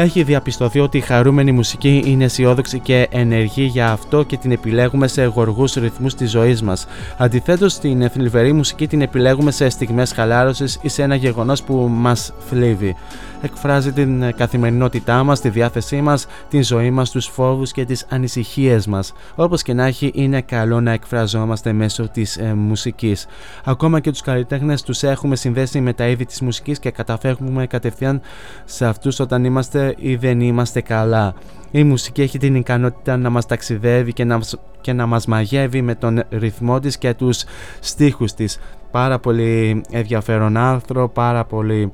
έχει 0.00 0.22
διαπιστωθεί 0.22 0.80
ότι 0.80 0.96
η 0.98 1.00
χαρούμενη 1.00 1.52
μουσική 1.52 2.02
είναι 2.06 2.24
αισιόδοξη 2.24 2.78
και 2.78 3.08
ενεργή 3.10 3.64
για 3.64 3.90
αυτό 3.90 4.22
και 4.22 4.36
την 4.36 4.50
επιλέγουμε 4.52 5.08
σε 5.08 5.24
γοργούς 5.24 5.74
ρυθμούς 5.74 6.14
της 6.14 6.30
ζωής 6.30 6.62
μας. 6.62 6.86
Αντιθέτως, 7.16 7.78
την 7.78 8.10
θλιβερή 8.10 8.52
μουσική 8.52 8.86
την 8.86 9.00
επιλέγουμε 9.00 9.50
σε 9.50 9.68
στιγμές 9.68 10.12
χαλάρωσης 10.12 10.78
ή 10.82 10.88
σε 10.88 11.02
ένα 11.02 11.14
γεγονός 11.14 11.62
που 11.62 11.74
μας 11.90 12.32
θλίβει 12.48 12.96
εκφράζει 13.42 13.92
την 13.92 14.34
καθημερινότητά 14.36 15.22
μας, 15.22 15.40
τη 15.40 15.48
διάθεσή 15.48 16.00
μας, 16.00 16.26
την 16.48 16.64
ζωή 16.64 16.90
μας, 16.90 17.10
τους 17.10 17.26
φόβους 17.26 17.72
και 17.72 17.84
τις 17.84 18.06
ανησυχίες 18.08 18.86
μας. 18.86 19.12
Όπως 19.34 19.62
και 19.62 19.72
να 19.72 19.84
έχει 19.84 20.10
είναι 20.14 20.40
καλό 20.40 20.80
να 20.80 20.92
εκφραζόμαστε 20.92 21.72
μέσω 21.72 22.08
της 22.08 22.36
ε, 22.36 22.54
μουσικής. 22.54 23.26
Ακόμα 23.64 24.00
και 24.00 24.10
τους 24.10 24.20
καλλιτέχνες 24.20 24.82
τους 24.82 25.02
έχουμε 25.02 25.36
συνδέσει 25.36 25.80
με 25.80 25.92
τα 25.92 26.08
είδη 26.08 26.24
της 26.24 26.40
μουσικής 26.40 26.78
και 26.78 26.90
καταφέρουμε 26.90 27.66
κατευθείαν 27.66 28.20
σε 28.64 28.86
αυτούς 28.86 29.20
όταν 29.20 29.44
είμαστε 29.44 29.87
ή 29.96 30.16
δεν 30.16 30.40
είμαστε 30.40 30.80
καλά. 30.80 31.34
Η 31.70 31.84
μουσική 31.84 32.22
έχει 32.22 32.38
την 32.38 32.54
ικανότητα 32.54 33.16
να 33.16 33.30
μας 33.30 33.46
ταξιδεύει 33.46 34.12
και 34.12 34.24
να, 34.24 34.40
και 34.80 34.92
να 34.92 35.06
μας 35.06 35.26
μαγεύει 35.26 35.82
με 35.82 35.94
τον 35.94 36.22
ρυθμό 36.30 36.80
της 36.80 36.98
και 36.98 37.14
τους 37.14 37.44
στίχους 37.80 38.32
της. 38.32 38.58
Πάρα 38.90 39.18
πολύ 39.18 39.82
ενδιαφέρον 39.90 40.56
άρθρο, 40.56 41.08
πάρα 41.08 41.44
πολύ 41.44 41.92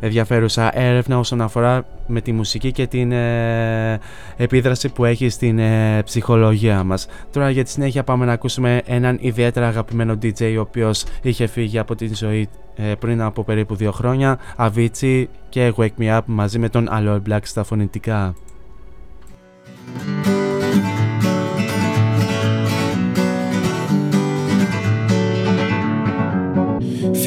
ενδιαφέρουσα 0.00 0.78
έρευνα 0.78 1.18
όσον 1.18 1.40
αφορά 1.40 1.84
με 2.06 2.20
τη 2.20 2.32
μουσική 2.32 2.72
και 2.72 2.86
την 2.86 3.12
ε, 3.12 4.00
επίδραση 4.36 4.88
που 4.88 5.04
έχει 5.04 5.28
στην 5.28 5.58
ε, 5.58 6.02
ψυχολογία 6.04 6.84
μας. 6.84 7.06
Τώρα 7.32 7.50
για 7.50 7.64
τη 7.64 7.70
συνέχεια 7.70 8.04
πάμε 8.04 8.24
να 8.24 8.32
ακούσουμε 8.32 8.82
έναν 8.86 9.18
ιδιαίτερα 9.20 9.66
αγαπημένο 9.66 10.18
DJ 10.22 10.54
ο 10.56 10.60
οποίος 10.60 11.04
είχε 11.22 11.46
φύγει 11.46 11.78
από 11.78 11.94
την 11.94 12.16
ζωή 12.16 12.48
ε, 12.76 12.94
πριν 12.94 13.22
από 13.22 13.44
περίπου 13.44 13.74
δύο 13.74 13.92
χρόνια, 13.92 14.38
Avicii 14.56 15.24
και 15.48 15.72
Wake 15.76 15.98
Me 15.98 16.16
Up 16.16 16.20
μαζί 16.24 16.58
με 16.58 16.68
τον 16.68 16.88
Alloy 16.92 17.20
Black 17.28 17.40
στα 17.42 17.64
φωνητικά. 17.64 18.34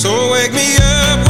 So 0.00 0.30
wake 0.32 0.54
me 0.54 0.78
up 0.80 1.29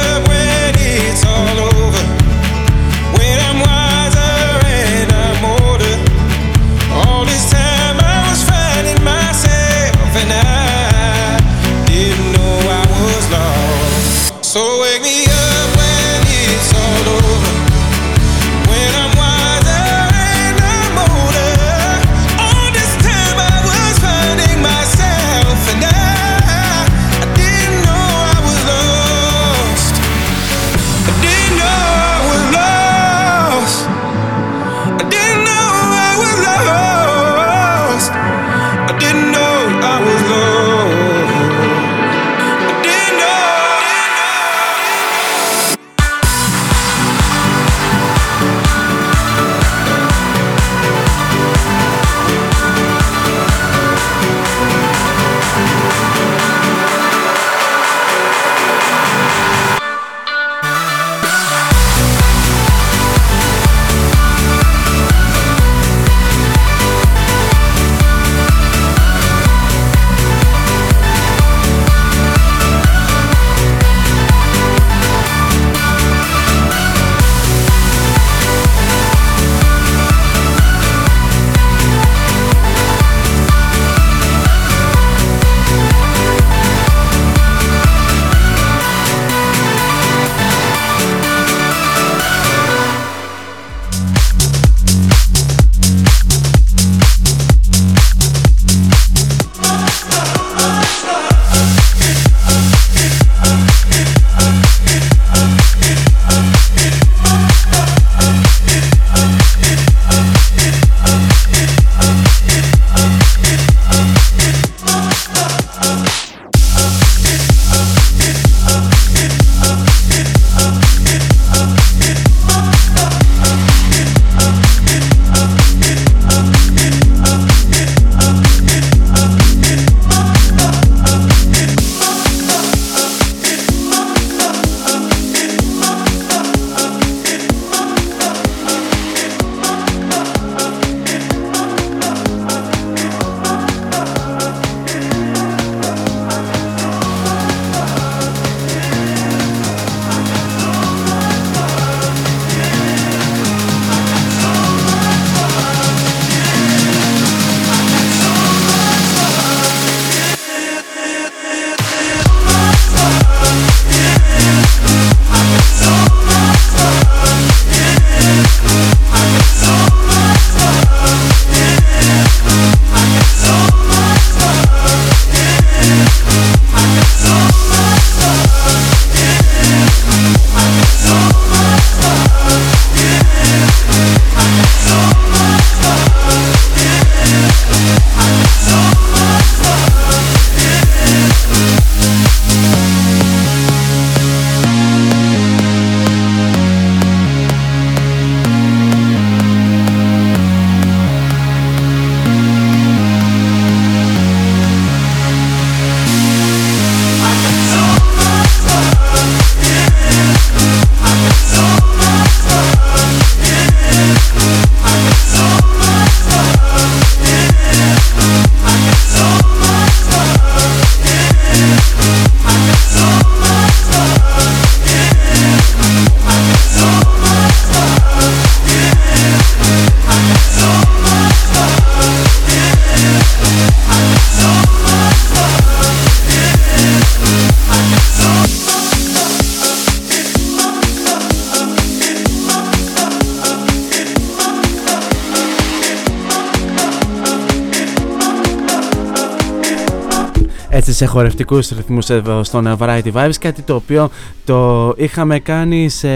σε 251.01 251.07
χορευτικούς 251.07 251.69
ρυθμούς 251.69 252.09
εδώ 252.09 252.43
στον 252.43 252.77
Variety 252.79 253.11
Vibes 253.13 253.35
κάτι 253.39 253.61
το 253.61 253.75
οποίο 253.75 254.09
το 254.45 254.93
είχαμε 254.97 255.39
κάνει 255.39 255.89
σε 255.89 256.09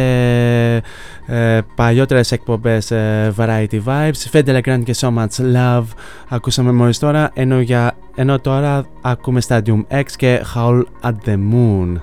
ε, 1.25 1.59
παλιότερες 1.75 2.31
εκπομπές 2.31 2.91
ε, 2.91 3.33
Variety 3.38 3.79
Vibes 3.86 4.31
Fede 4.31 4.61
Legrand 4.61 4.81
και 4.83 4.95
So 4.97 5.07
Much 5.07 5.55
Love. 5.55 5.86
Ακούσαμε 6.29 6.71
μόλις 6.71 6.99
τώρα 6.99 7.31
ενώ, 7.33 7.59
για, 7.59 7.95
ενώ 8.15 8.39
τώρα 8.39 8.86
ακούμε 9.01 9.41
Stadium 9.47 9.81
X 9.91 10.03
και 10.15 10.41
Howl 10.55 10.83
at 11.01 11.13
the 11.25 11.38
Moon 11.51 12.01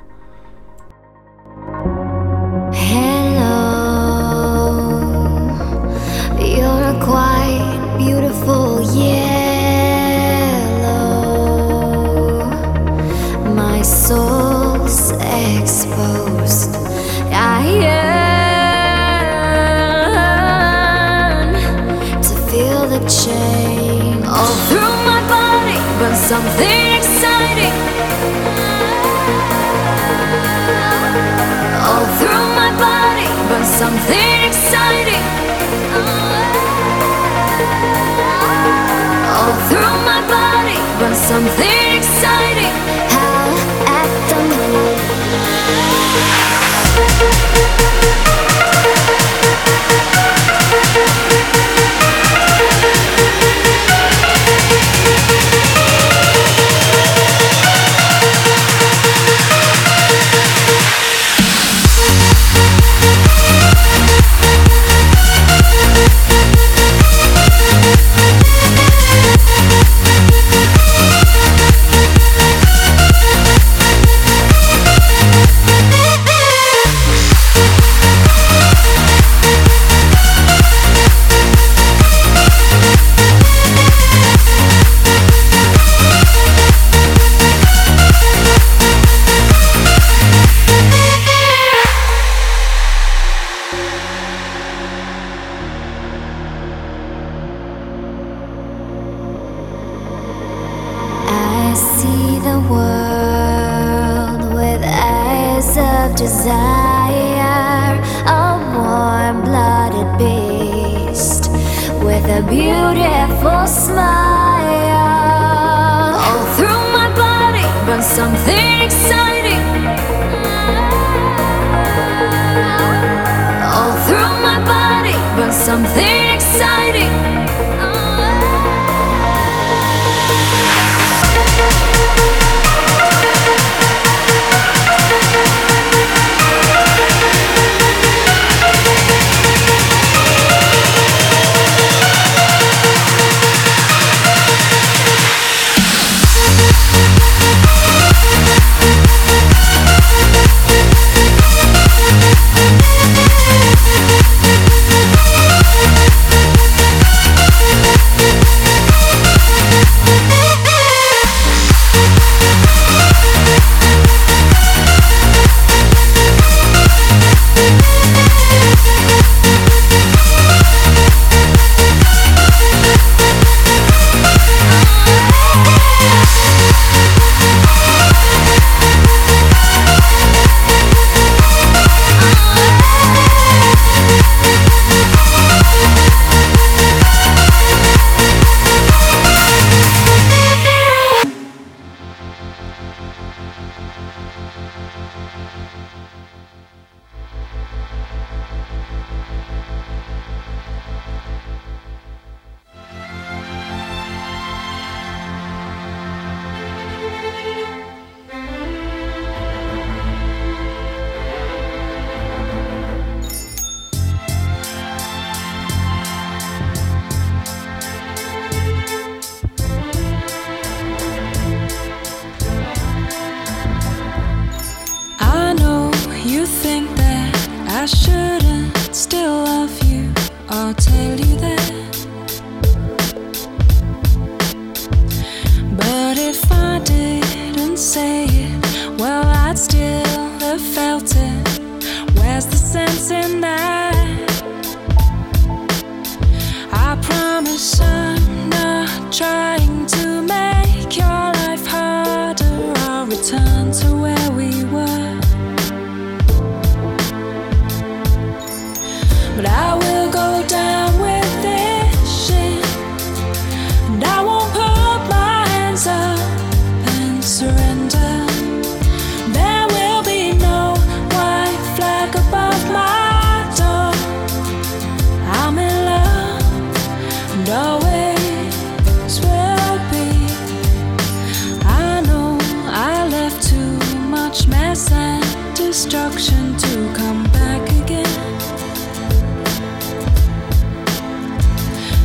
to 286.10 286.92
come 286.94 287.22
back 287.30 287.62
again. 287.82 288.06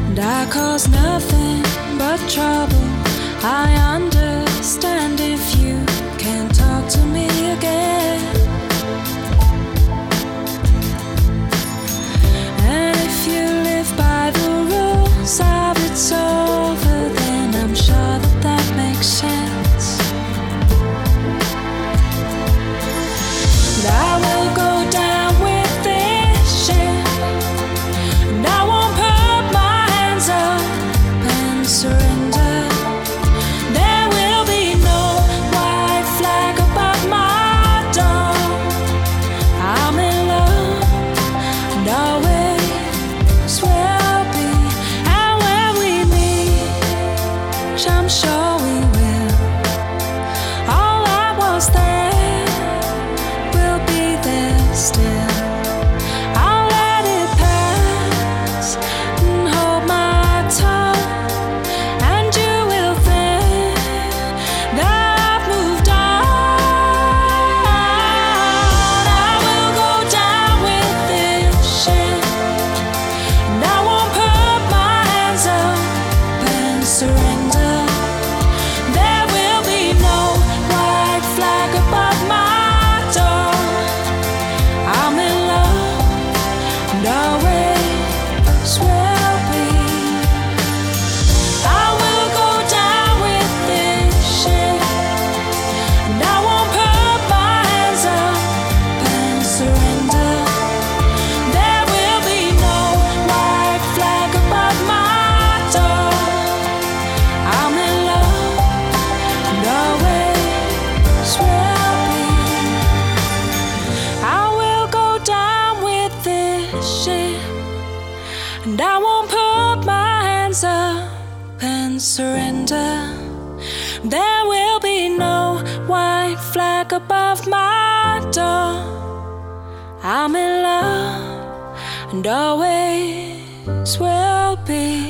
And 0.07 0.19
I 0.19 0.47
cause 0.51 0.87
nothing 0.87 1.63
but 1.97 2.19
trouble. 2.29 2.85
I 3.43 3.73
understand 3.95 5.19
if 5.19 5.59
you 5.59 5.83
can't 6.19 6.53
talk 6.53 6.87
to 6.89 7.05
me 7.05 7.27
again. 7.53 8.46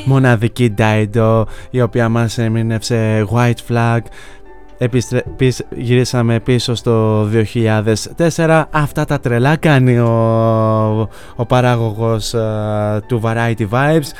Μοναδική 0.06 0.74
Dido 0.78 1.44
η 1.70 1.82
οποία 1.82 2.10
μας 2.10 2.38
έμεινευσε 2.38 3.28
White 3.34 3.72
Flag. 3.74 4.00
Επιστρε... 4.78 5.22
γυρίσαμε 5.76 6.40
πίσω 6.40 6.76
στο 6.76 7.28
2004 8.38 8.64
αυτά 8.72 9.06
τα 9.06 9.20
τρελά 9.20 9.56
κάνει 9.56 9.98
ο, 9.98 11.10
ο 11.36 11.46
παράγωγος 11.46 12.36
του 13.08 13.22
Variety 13.24 13.68
Vibes 13.70 14.12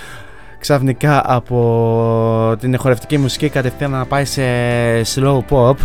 ξαφνικά 0.60 1.22
από 1.26 2.56
την 2.60 2.78
χορευτική 2.78 3.18
μουσική 3.18 3.50
κατευθείαν 3.50 3.92
να 3.92 4.06
πάει 4.06 4.26
σε 4.26 4.42
slow 5.16 5.40
pop 5.50 5.76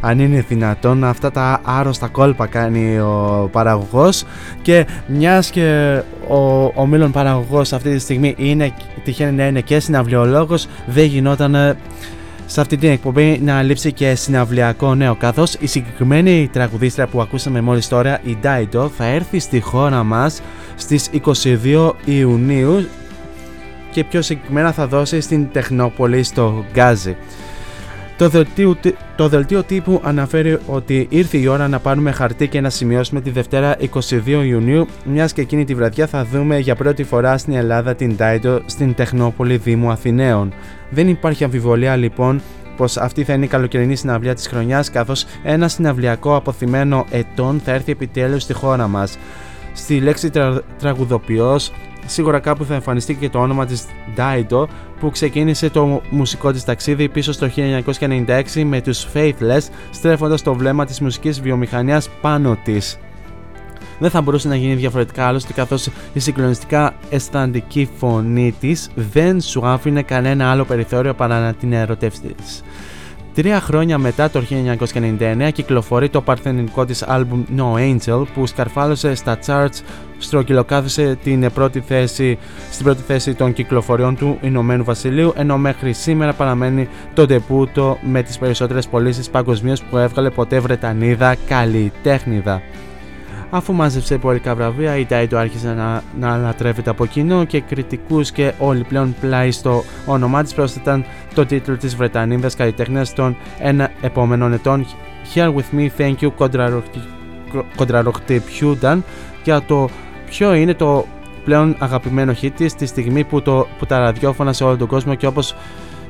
αν 0.00 0.18
είναι 0.18 0.44
δυνατόν 0.48 1.04
αυτά 1.04 1.30
τα 1.30 1.60
άρρωστα 1.64 2.06
κόλπα 2.08 2.46
κάνει 2.46 2.98
ο 2.98 3.48
παραγωγός. 3.52 4.24
Και 4.62 4.86
μιας 5.06 5.50
και 5.50 6.00
ο, 6.28 6.64
ο 6.64 6.86
Μίλων 6.86 7.10
παραγωγός 7.12 7.72
αυτή 7.72 7.90
τη 7.92 7.98
στιγμή 7.98 8.34
είναι, 8.38 8.72
τυχαίνει 9.04 9.32
να 9.32 9.46
είναι 9.46 9.60
και 9.60 9.80
συναυλιολόγος 9.80 10.66
δεν 10.86 11.04
γινόταν 11.04 11.76
σε 12.46 12.60
αυτή 12.60 12.76
την 12.76 12.90
εκπομπή 12.90 13.40
να 13.44 13.62
λείψει 13.62 13.92
και 13.92 14.14
συναυλιακό 14.14 14.94
νέο 14.94 15.14
καθώς 15.14 15.54
η 15.54 15.66
συγκεκριμένη 15.66 16.50
τραγουδίστρια 16.52 17.06
που 17.06 17.20
ακούσαμε 17.20 17.60
μόλις 17.60 17.88
τώρα 17.88 18.20
η 18.24 18.36
Daido 18.42 18.88
θα 18.96 19.04
έρθει 19.04 19.38
στη 19.38 19.60
χώρα 19.60 20.02
μας 20.02 20.40
στις 20.76 21.10
22 21.64 21.92
Ιουνίου 22.04 22.86
και 23.92 24.04
πιο 24.04 24.22
συγκεκριμένα 24.22 24.72
θα 24.72 24.86
δώσει 24.86 25.20
στην 25.20 25.50
Τεχνόπολη 25.52 26.22
στο 26.22 26.64
Γκάζι. 26.72 27.16
Το 28.16 28.28
δελτίο, 28.28 28.76
το 29.16 29.28
δελτίο 29.28 29.62
τύπου 29.62 30.00
αναφέρει 30.04 30.58
ότι 30.66 31.06
ήρθε 31.10 31.38
η 31.38 31.46
ώρα 31.46 31.68
να 31.68 31.78
πάρουμε 31.78 32.12
χαρτί 32.12 32.48
και 32.48 32.60
να 32.60 32.70
σημειώσουμε 32.70 33.20
τη 33.20 33.30
Δευτέρα 33.30 33.76
22 34.04 34.44
Ιουνίου, 34.44 34.86
μιας 35.04 35.32
και 35.32 35.40
εκείνη 35.40 35.64
τη 35.64 35.74
βραδιά 35.74 36.06
θα 36.06 36.24
δούμε 36.24 36.58
για 36.58 36.74
πρώτη 36.74 37.04
φορά 37.04 37.38
στην 37.38 37.54
Ελλάδα 37.54 37.94
την 37.94 38.16
Τάιντο 38.16 38.60
στην 38.66 38.94
Τεχνόπολη 38.94 39.56
Δήμου 39.56 39.90
Αθηναίων. 39.90 40.52
Δεν 40.90 41.08
υπάρχει 41.08 41.44
αμφιβολία 41.44 41.96
λοιπόν 41.96 42.42
πως 42.76 42.96
αυτή 42.96 43.24
θα 43.24 43.32
είναι 43.32 43.44
η 43.44 43.48
καλοκαιρινή 43.48 43.96
συναυλία 43.96 44.34
της 44.34 44.46
χρονιάς, 44.46 44.90
καθώς 44.90 45.24
ένα 45.42 45.68
συναυλιακό 45.68 46.36
αποθυμένο 46.36 47.06
ετών 47.10 47.60
θα 47.64 47.72
έρθει 47.72 47.92
επιτέλους 47.92 48.42
στη 48.42 48.52
χώρα 48.52 48.88
μας. 48.88 49.18
Στη 49.72 50.00
λέξη 50.00 50.30
τρα, 50.30 50.62
τραγουδοποιός 50.78 51.72
σίγουρα 52.06 52.38
κάπου 52.38 52.64
θα 52.64 52.74
εμφανιστεί 52.74 53.14
και 53.14 53.28
το 53.28 53.38
όνομα 53.38 53.66
της 53.66 53.84
Dido 54.16 54.64
που 55.00 55.10
ξεκίνησε 55.10 55.70
το 55.70 56.02
μουσικό 56.10 56.52
της 56.52 56.64
ταξίδι 56.64 57.08
πίσω 57.08 57.32
στο 57.32 57.48
1996 57.56 58.62
με 58.64 58.80
τους 58.80 59.06
Faithless 59.14 59.68
στρέφοντας 59.90 60.42
το 60.42 60.54
βλέμμα 60.54 60.84
της 60.84 61.00
μουσικής 61.00 61.40
βιομηχανίας 61.40 62.08
πάνω 62.20 62.56
της. 62.64 62.98
Δεν 63.98 64.10
θα 64.10 64.20
μπορούσε 64.20 64.48
να 64.48 64.56
γίνει 64.56 64.74
διαφορετικά 64.74 65.26
άλλωστε 65.26 65.52
καθώς 65.52 65.88
η 66.12 66.20
συγκλονιστικά 66.20 66.94
αισθαντική 67.10 67.88
φωνή 67.96 68.54
της 68.60 68.90
δεν 68.94 69.40
σου 69.40 69.66
άφηνε 69.66 70.02
κανένα 70.02 70.50
άλλο 70.50 70.64
περιθώριο 70.64 71.14
παρά 71.14 71.40
να 71.40 71.54
την 71.54 71.72
ερωτεύσεις. 71.72 72.62
Τρία 73.34 73.60
χρόνια 73.60 73.98
μετά 73.98 74.30
το 74.30 74.42
1999 74.88 75.50
κυκλοφορεί 75.52 76.08
το 76.08 76.20
παρθενικό 76.20 76.84
της 76.84 77.02
άλμπουμ 77.02 77.44
No 77.56 77.74
Angel 77.74 78.24
που 78.34 78.46
σκαρφάλωσε 78.46 79.14
στα 79.14 79.38
charts 79.46 79.80
στρογγυλοκάθισε 80.18 81.18
την 81.22 81.52
πρώτη 81.52 81.80
θέση, 81.80 82.38
στην 82.70 82.84
πρώτη 82.84 83.02
θέση 83.02 83.34
των 83.34 83.52
κυκλοφοριών 83.52 84.16
του 84.16 84.38
Ηνωμένου 84.40 84.84
Βασιλείου 84.84 85.32
ενώ 85.36 85.58
μέχρι 85.58 85.92
σήμερα 85.92 86.32
παραμένει 86.32 86.88
το 87.14 87.26
ντεπούτο 87.26 87.98
με 88.02 88.22
τις 88.22 88.38
περισσότερες 88.38 88.86
πωλήσεις 88.86 89.30
παγκοσμίως 89.30 89.82
που 89.82 89.96
έβγαλε 89.96 90.30
ποτέ 90.30 90.58
Βρετανίδα 90.58 91.36
καλλιτέχνηδα. 91.48 92.62
Αφού 93.54 93.72
μάζεψε 93.72 94.14
εμπορικά 94.14 94.54
βραβεία, 94.54 94.96
η 94.96 95.06
Taito 95.10 95.34
άρχισε 95.34 95.72
να, 95.72 96.02
να 96.18 96.28
ανατρέφεται 96.28 96.90
από 96.90 97.06
κοινό 97.06 97.44
και 97.44 97.60
κριτικούς 97.60 98.30
και 98.30 98.52
όλοι 98.58 98.84
πλέον 98.84 99.14
πλάι 99.20 99.50
στο 99.50 99.84
όνομά 100.06 100.42
της. 100.42 100.54
Πρόσθεταν 100.54 101.04
το 101.34 101.46
τίτλο 101.46 101.76
της 101.76 101.96
Βρετανίδας 101.96 102.56
καλλιτέχνης 102.56 103.12
των 103.12 103.36
ένα 103.58 103.90
επόμενων 104.00 104.52
ετών 104.52 104.86
Here 105.34 105.54
With 105.54 105.78
Me 105.78 105.88
Thank 105.98 106.14
You 106.20 106.48
κοντραροχτυπιούνταν 107.76 109.04
για 109.44 109.62
το 109.62 109.88
ποιο 110.26 110.54
είναι 110.54 110.74
το 110.74 111.06
πλέον 111.44 111.76
αγαπημένο 111.78 112.34
hit 112.42 112.50
της 112.56 112.74
τη 112.74 112.86
στιγμή 112.86 113.24
που, 113.24 113.42
το, 113.42 113.66
που 113.78 113.86
τα 113.86 113.98
ραδιόφωνα 113.98 114.52
σε 114.52 114.64
όλο 114.64 114.76
τον 114.76 114.88
κόσμο 114.88 115.14
και 115.14 115.26
όπως 115.26 115.54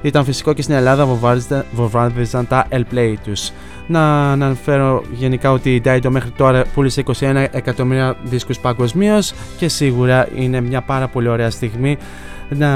ήταν 0.02 0.24
φυσικό 0.24 0.52
και 0.52 0.62
στην 0.62 0.74
Ελλάδα 0.74 1.18
βομβάρδιζαν 1.72 2.46
τα 2.46 2.66
L-Play 2.70 3.14
τους. 3.24 3.50
Να 3.86 4.32
αναφέρω 4.32 5.02
γενικά 5.12 5.52
ότι 5.52 5.74
η 5.74 5.82
Daido 5.84 6.08
μέχρι 6.08 6.30
τώρα 6.30 6.64
πούλησε 6.74 7.02
21 7.20 7.46
εκατομμύρια 7.50 8.16
δίσκους 8.22 8.58
παγκοσμίως 8.58 9.34
και 9.56 9.68
σίγουρα 9.68 10.28
είναι 10.34 10.60
μια 10.60 10.80
πάρα 10.80 11.08
πολύ 11.08 11.28
ωραία 11.28 11.50
στιγμή 11.50 11.96
να 12.48 12.68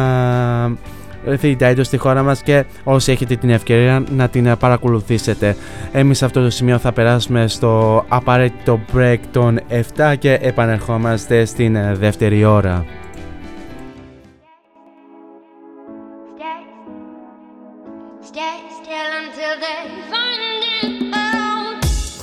έρθει 1.26 1.48
η 1.48 1.56
Daido 1.60 1.80
στη 1.82 1.96
χώρα 1.96 2.22
μας 2.22 2.42
και 2.42 2.64
όσοι 2.84 3.12
έχετε 3.12 3.36
την 3.36 3.50
ευκαιρία 3.50 4.04
να 4.16 4.28
την 4.28 4.56
παρακολουθήσετε. 4.58 5.56
Εμείς 5.92 6.18
σε 6.18 6.24
αυτό 6.24 6.42
το 6.42 6.50
σημείο 6.50 6.78
θα 6.78 6.92
περάσουμε 6.92 7.48
στο 7.48 8.04
απαραίτητο 8.08 8.80
break 8.94 9.18
των 9.32 9.60
7 9.96 10.14
και 10.18 10.38
επανερχόμαστε 10.42 11.44
στην 11.44 11.78
δεύτερη 11.94 12.44
ώρα. 12.44 12.84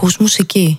Ακούς 0.00 0.16
μουσική. 0.16 0.78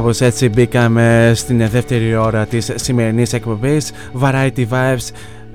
Κάπως 0.00 0.20
έτσι 0.20 0.48
μπήκαμε 0.48 1.32
στην 1.34 1.68
δεύτερη 1.68 2.14
ώρα 2.14 2.46
της 2.46 2.72
σημερινής 2.74 3.32
εκπομπής 3.32 3.92
Variety 4.20 4.68
Vibes 4.70 5.10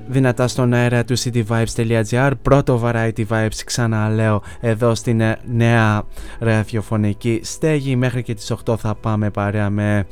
δυνατά 0.06 0.48
στον 0.48 0.72
αέρα 0.72 1.04
του 1.04 1.18
cityvibes.gr 1.18 2.30
πρώτο 2.42 2.82
Variety 2.84 3.26
Vibes 3.28 3.60
ξαναλέω 3.64 4.42
εδώ 4.60 4.94
στην 4.94 5.22
νέα 5.44 6.02
ραδιοφωνική 6.38 7.40
στέγη. 7.42 7.96
Μέχρι 7.96 8.22
και 8.22 8.34
τις 8.34 8.52
8 8.66 8.76
θα 8.78 8.94
πάμε 8.94 9.30
παρέα 9.30 9.70
με 9.70 10.06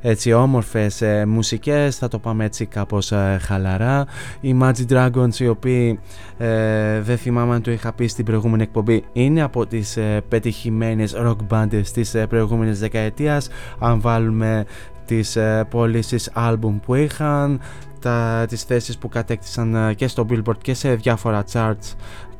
έτσι 0.00 0.32
όμορφες 0.32 1.02
ε, 1.02 1.26
μουσικές 1.26 1.96
θα 1.96 2.08
το 2.08 2.18
πάμε 2.18 2.44
έτσι 2.44 2.66
κάπως 2.66 3.12
ε, 3.12 3.38
χαλαρά. 3.42 4.06
Οι 4.40 4.56
Magic 4.62 4.86
Dragons 4.88 5.38
οι 5.38 5.48
οποίοι 5.48 5.98
ε, 6.38 7.00
δεν 7.00 7.16
θυμάμαι 7.16 7.54
αν 7.54 7.62
το 7.62 7.70
είχα 7.70 7.92
πει 7.92 8.06
στην 8.06 8.24
προηγούμενη 8.24 8.62
εκπομπή 8.62 9.04
είναι 9.12 9.42
από 9.42 9.66
τις 9.66 9.96
ε, 9.96 10.22
πετυχημένες 10.28 11.16
rock 11.16 11.36
bands 11.48 11.86
της 11.92 12.14
ε, 12.14 12.26
προηγούμενης 12.26 12.78
δεκαετίας. 12.78 13.48
Αν 13.78 14.00
βάλουμε 14.00 14.64
τις 15.04 15.36
ε, 15.36 15.66
πωλήσεις 15.70 16.30
άλμπουμ 16.32 16.80
που 16.80 16.94
είχαν 16.94 17.60
τα, 18.00 18.44
τις 18.48 18.62
θέσεις 18.62 18.98
που 18.98 19.08
κατέκτησαν 19.08 19.74
ε, 19.74 19.94
και 19.94 20.08
στο 20.08 20.26
Billboard 20.30 20.58
και 20.62 20.74
σε 20.74 20.94
διάφορα 20.94 21.44
charts 21.52 21.94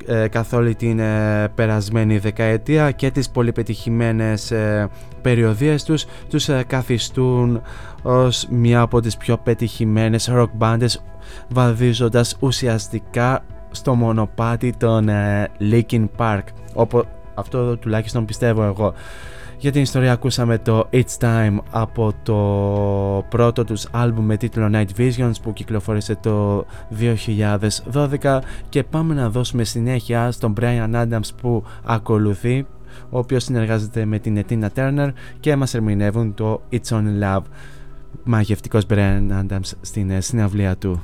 ε, 0.07 0.29
καθ' 0.29 0.53
όλη 0.53 0.75
την 0.75 0.99
ε, 0.99 1.49
περασμένη 1.55 2.19
δεκαετία 2.19 2.91
και 2.91 3.11
τις 3.11 3.31
πολύ 3.31 3.53
πετυχημένες 3.53 4.51
ε, 4.51 4.89
περιοδίες 5.23 5.85
τους 5.85 6.07
τους 6.29 6.49
ε, 6.49 6.65
καθιστούν 6.67 7.63
ως 8.03 8.47
μια 8.51 8.81
από 8.81 9.01
τις 9.01 9.17
πιο 9.17 9.37
πετυχημένες 9.37 10.31
rock 10.33 10.51
bands 10.59 10.95
βαδίζοντας 11.49 12.37
ουσιαστικά 12.41 13.45
στο 13.71 13.95
μονοπάτι 13.95 14.75
των 14.79 15.09
Linkin 15.61 16.07
Park 16.17 16.43
Αυτό 17.35 17.77
τουλάχιστον 17.77 18.25
πιστεύω 18.25 18.63
εγώ. 18.63 18.95
Για 19.61 19.73
την 19.73 19.83
ιστορία 19.83 20.13
ακούσαμε 20.13 20.59
το 20.59 20.89
It's 20.93 21.19
Time 21.21 21.57
από 21.71 22.13
το 22.23 23.27
πρώτο 23.29 23.65
τους 23.65 23.87
άλμπουμ 23.91 24.25
με 24.25 24.37
τίτλο 24.37 24.71
Night 24.73 24.87
Visions 24.99 25.33
που 25.43 25.53
κυκλοφόρησε 25.53 26.17
το 26.17 26.65
2012 28.21 28.39
και 28.69 28.83
πάμε 28.83 29.15
να 29.15 29.31
δώσουμε 29.31 29.65
συνέχεια 29.65 30.31
στον 30.31 30.55
Brian 30.61 30.95
Adams 30.95 31.29
που 31.41 31.65
ακολουθεί 31.85 32.67
ο 33.11 33.19
οποίος 33.19 33.45
συνεργάζεται 33.45 34.05
με 34.05 34.19
την 34.19 34.45
Etina 34.49 34.67
Turner 34.75 35.13
και 35.41 35.57
μας 35.57 35.75
ερμηνεύουν 35.75 36.35
το 36.35 36.63
It's 36.73 36.89
Only 36.89 37.23
Love 37.23 37.43
μαγευτικός 38.25 38.85
Brian 38.89 39.29
Adams 39.31 39.71
στην 39.81 40.11
ε, 40.11 40.21
συναυλία 40.21 40.77
του. 40.77 41.03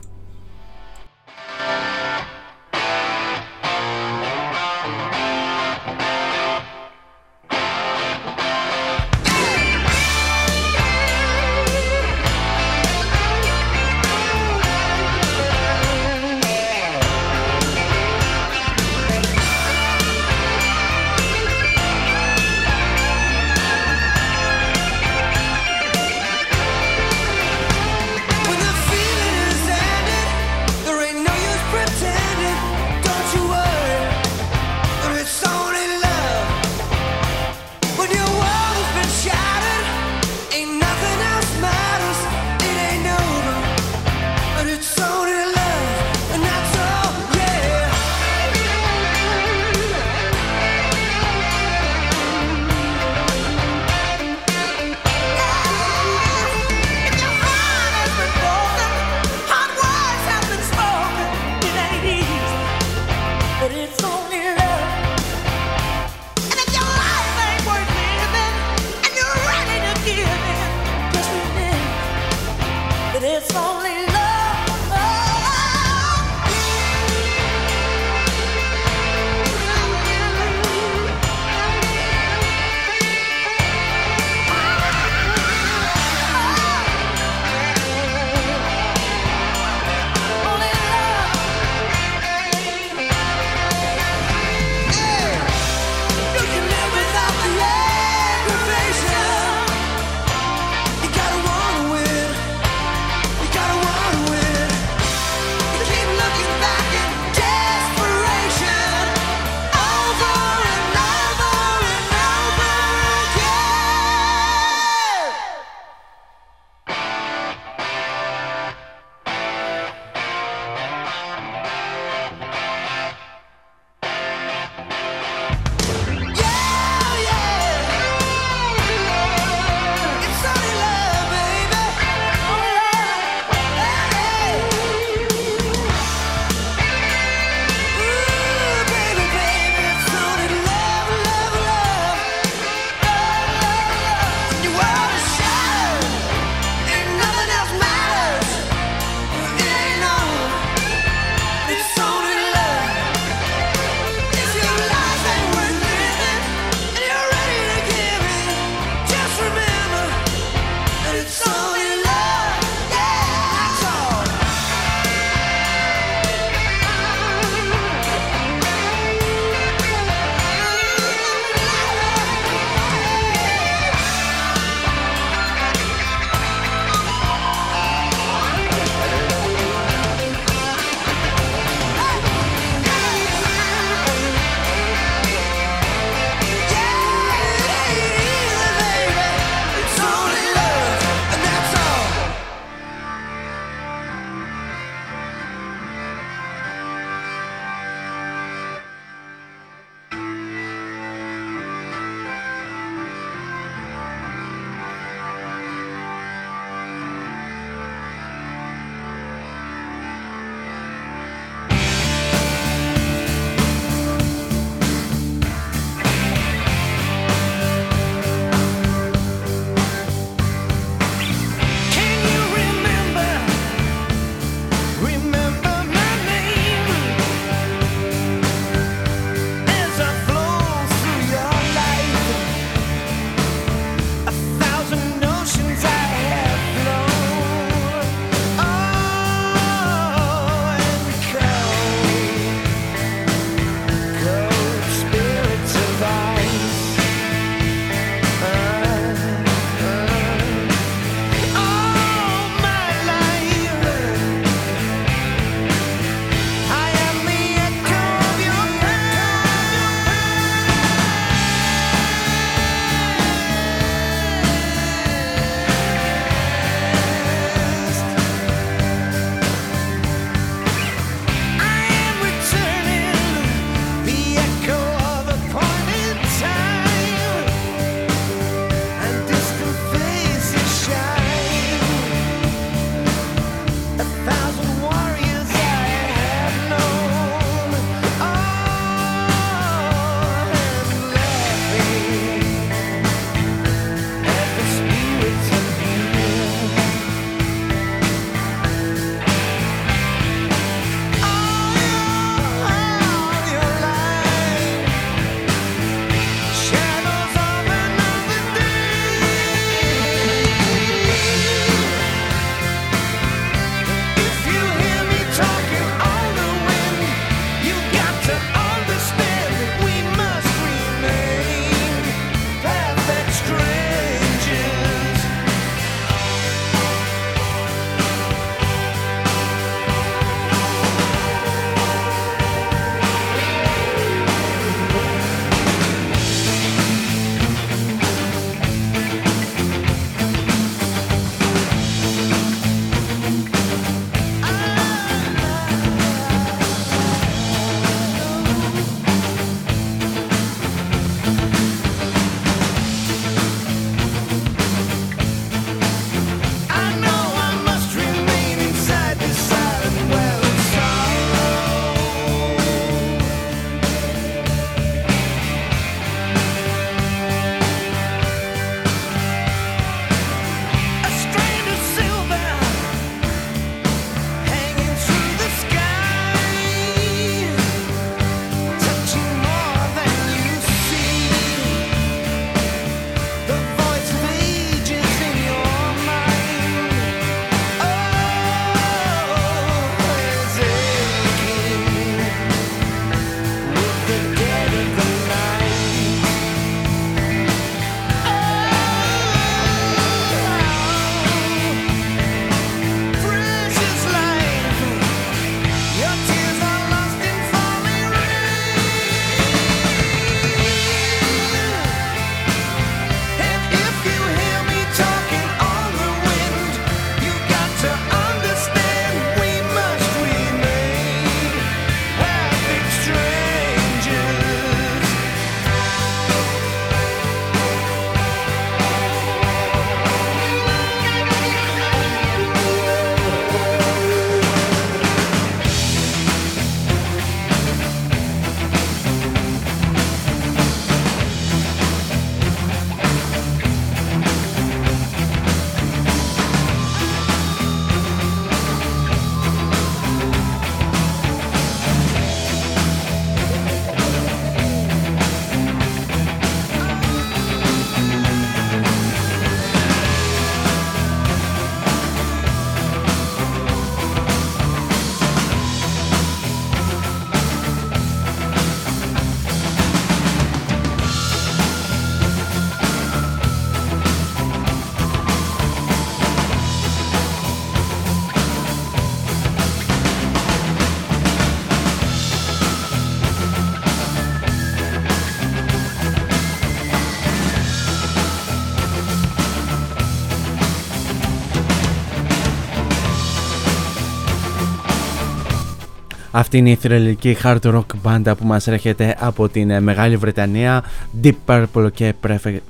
Αυτή 496.39 496.59
είναι 496.59 496.71
η 496.71 496.75
θρελική 496.75 497.37
hard 497.43 497.61
rock 497.61 497.85
μπάντα 498.03 498.35
που 498.35 498.47
μας 498.47 498.67
έρχεται 498.67 499.17
από 499.19 499.49
την 499.49 499.71
ε, 499.71 499.81
Μεγάλη 499.81 500.17
Βρετανία 500.17 500.85
Deep 501.23 501.35
Purple 501.47 501.93
και 501.93 502.15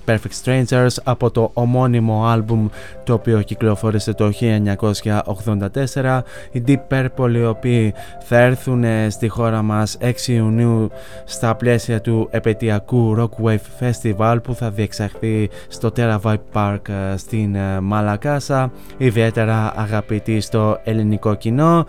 Perfect 0.06 0.44
Strangers 0.44 0.94
από 1.05 1.30
το 1.30 1.51
ομώνυμο 1.52 2.26
άλμπουμ 2.26 2.68
το 3.05 3.12
οποίο 3.12 3.43
κυκλοφόρησε 3.43 4.12
το 4.12 4.32
1984 5.94 6.20
Οι 6.52 6.62
Deep 6.66 6.78
Purple 6.90 7.34
οι 7.34 7.44
οποίοι 7.44 7.94
θα 8.24 8.38
έρθουν 8.38 8.84
ε, 8.84 9.10
στη 9.10 9.28
χώρα 9.28 9.62
μας 9.62 9.98
6 10.01 10.12
Ιουνίου 10.26 10.90
στα 11.24 11.55
πλαίσια 11.55 12.01
του 12.01 12.28
επαιτειακού 12.30 13.16
Rock 13.18 13.44
Wave 13.44 13.84
Festival 13.84 14.36
που 14.43 14.55
θα 14.55 14.70
διεξαχθεί 14.70 15.51
στο 15.68 15.93
Terra 15.97 16.20
Vibe 16.20 16.36
Park 16.52 16.88
ε, 16.88 17.16
στην 17.16 17.56
Μαλακάσα. 17.80 18.72
Ιδιαίτερα 18.97 19.72
αγαπητοί 19.76 20.40
στο 20.40 20.80
ελληνικό 20.84 21.34
κοινό 21.34 21.86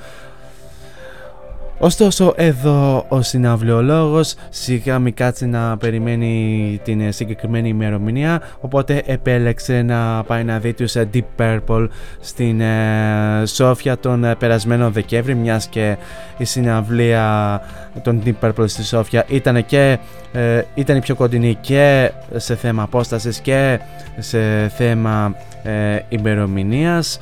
Ωστόσο 1.79 2.33
εδώ 2.35 3.05
ο 3.07 3.21
συναυλιολόγος 3.21 4.35
σιγά 4.49 4.99
μη 4.99 5.11
κάτσει 5.11 5.45
να 5.45 5.77
περιμένει 5.77 6.79
την 6.83 7.11
συγκεκριμένη 7.11 7.69
ημερομηνία 7.69 8.41
οπότε 8.61 9.03
επέλεξε 9.05 9.81
να 9.81 10.23
πάει 10.23 10.43
να 10.43 10.59
δει 10.59 10.73
τους 10.73 10.95
Deep 11.13 11.21
Purple 11.37 11.87
στην 12.19 12.61
ε, 12.61 13.43
Σόφια 13.45 13.97
τον 13.97 14.23
ε, 14.23 14.35
περασμένο 14.35 14.89
Δεκέμβρη 14.91 15.35
μιας 15.35 15.67
και 15.67 15.97
η 16.37 16.43
συναυλία 16.43 17.61
των 18.03 18.21
Deep 18.25 18.33
Purple 18.41 18.65
στη 18.65 18.83
Σόφια 18.83 19.25
ήταν 19.27 19.65
και 19.65 19.97
ε, 20.33 20.61
ήταν 20.73 20.99
πιο 20.99 21.15
κοντινή 21.15 21.57
και 21.61 22.11
σε 22.35 22.55
θέμα 22.55 22.83
απόστασης 22.83 23.39
και 23.39 23.79
σε 24.17 24.67
θέμα 24.77 25.35
ε, 25.63 25.99
ημερομηνίας 26.09 27.19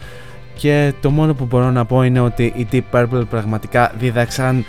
και 0.56 0.94
το 1.02 1.10
μόνο 1.10 1.34
που 1.34 1.46
μπορώ 1.46 1.72
να 1.72 1.86
πω 1.86 2.04
είναι 2.04 2.20
ότι 2.20 2.44
οι 2.44 2.68
Deep 2.72 2.82
Purple 2.92 3.24
πραγματικά 3.30 3.92
δίδαξαν 3.98 4.66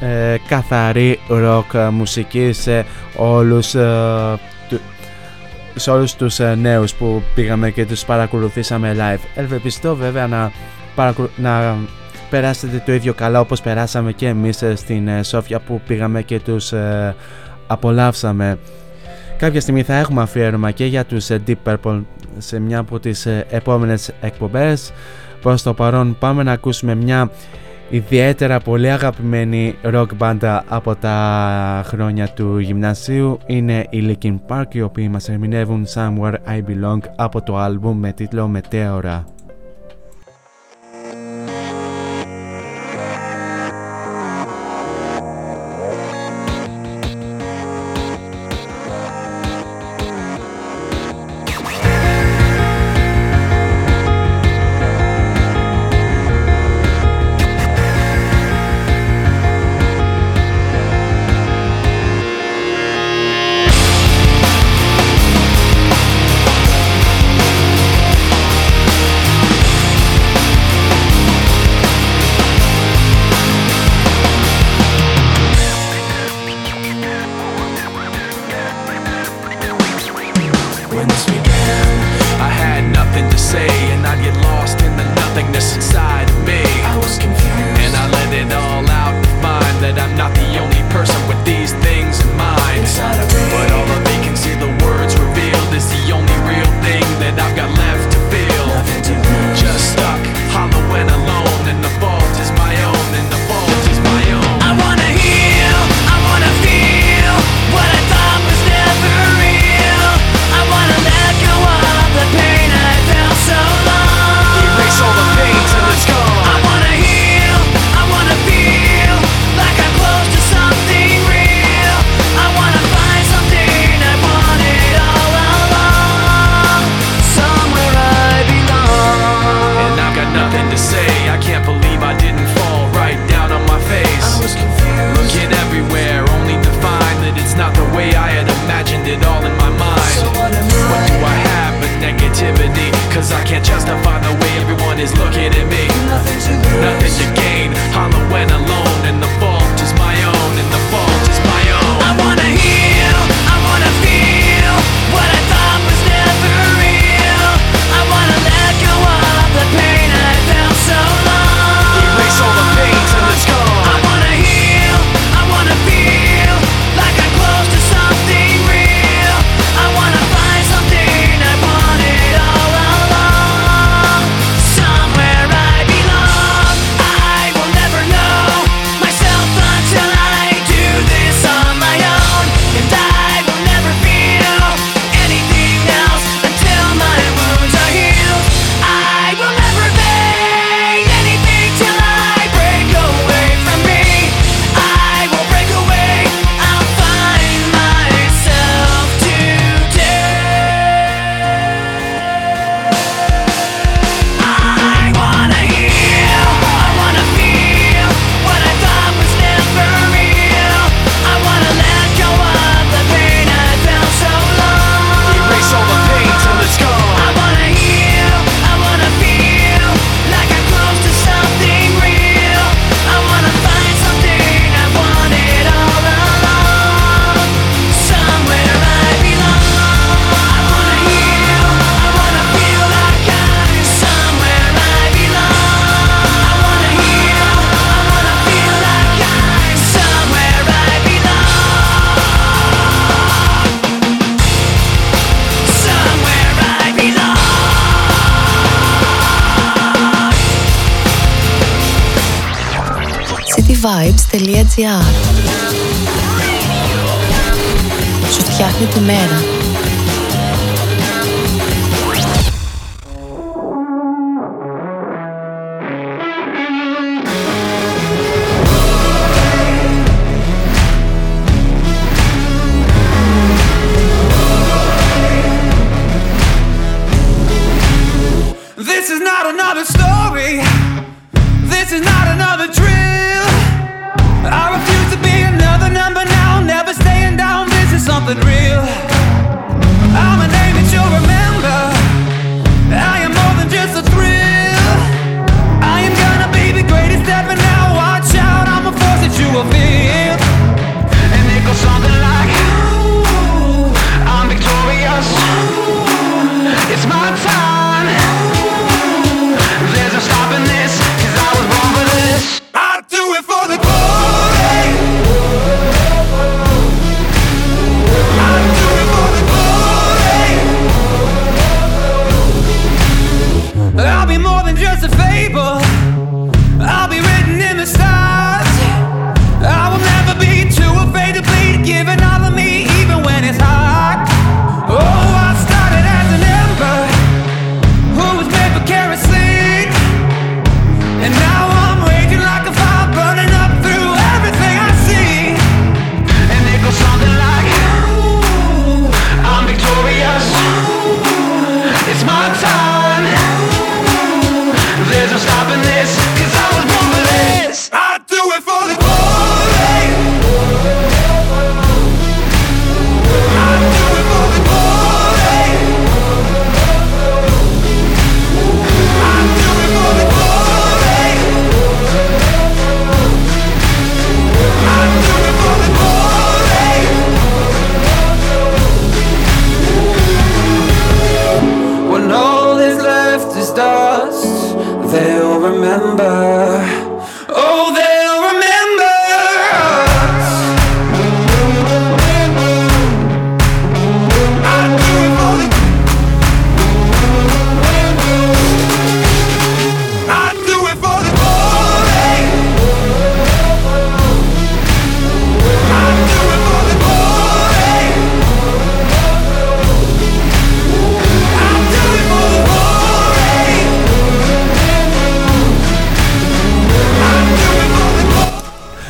ε, 0.00 0.36
καθαρή 0.48 1.18
rock 1.30 1.88
μουσική 1.92 2.52
σε 2.52 2.84
όλους 3.16 3.74
ε, 3.74 4.38
σε 5.74 5.90
όλους 5.90 6.14
τους 6.14 6.40
ε, 6.40 6.54
νέους 6.54 6.94
που 6.94 7.22
πήγαμε 7.34 7.70
και 7.70 7.86
τους 7.86 8.04
παρακολουθήσαμε 8.04 8.96
live. 8.98 9.20
Ελπιστώ 9.34 9.96
βέβαια 9.96 10.26
να, 10.26 10.52
να 11.36 11.76
περάσετε 12.30 12.82
το 12.86 12.92
ίδιο 12.92 13.14
καλά 13.14 13.40
όπως 13.40 13.60
περάσαμε 13.60 14.12
και 14.12 14.26
εμείς 14.26 14.62
ε, 14.62 14.76
στην 14.76 15.24
Σόφια 15.24 15.60
που 15.60 15.80
πήγαμε 15.86 16.22
και 16.22 16.40
τους 16.40 16.72
απολαύσαμε. 17.66 18.58
Κάποια 19.38 19.60
στιγμή 19.60 19.82
θα 19.82 19.94
έχουμε 19.94 20.22
αφιέρωμα 20.22 20.70
και 20.70 20.84
για 20.84 21.04
τους 21.04 21.28
Deep 21.46 21.54
Purple 21.64 22.00
σε 22.38 22.58
μια 22.58 22.78
από 22.78 22.98
τις 22.98 23.26
ε, 23.26 23.46
επόμενες 23.50 24.12
εκπομπές. 24.20 24.92
Προς 25.42 25.62
το 25.62 25.74
παρόν 25.74 26.16
πάμε 26.18 26.42
να 26.42 26.52
ακούσουμε 26.52 26.94
μια 26.94 27.30
ιδιαίτερα 27.90 28.60
πολύ 28.60 28.90
αγαπημένη 28.90 29.74
rock 29.84 30.06
μπάντα 30.16 30.64
από 30.68 30.94
τα 30.94 31.82
χρόνια 31.86 32.28
του 32.28 32.58
γυμνασίου 32.58 33.38
είναι 33.46 33.86
η 33.90 34.18
Linkin 34.22 34.36
Park 34.48 34.74
οι 34.74 34.82
οποίοι 34.82 35.08
μας 35.10 35.28
ερμηνεύουν 35.28 35.86
Somewhere 35.94 36.34
I 36.48 36.58
Belong 36.58 36.98
από 37.16 37.42
το 37.42 37.56
άλμπουμ 37.56 37.98
με 37.98 38.12
τίτλο 38.12 38.48
Μετέωρα. 38.48 39.24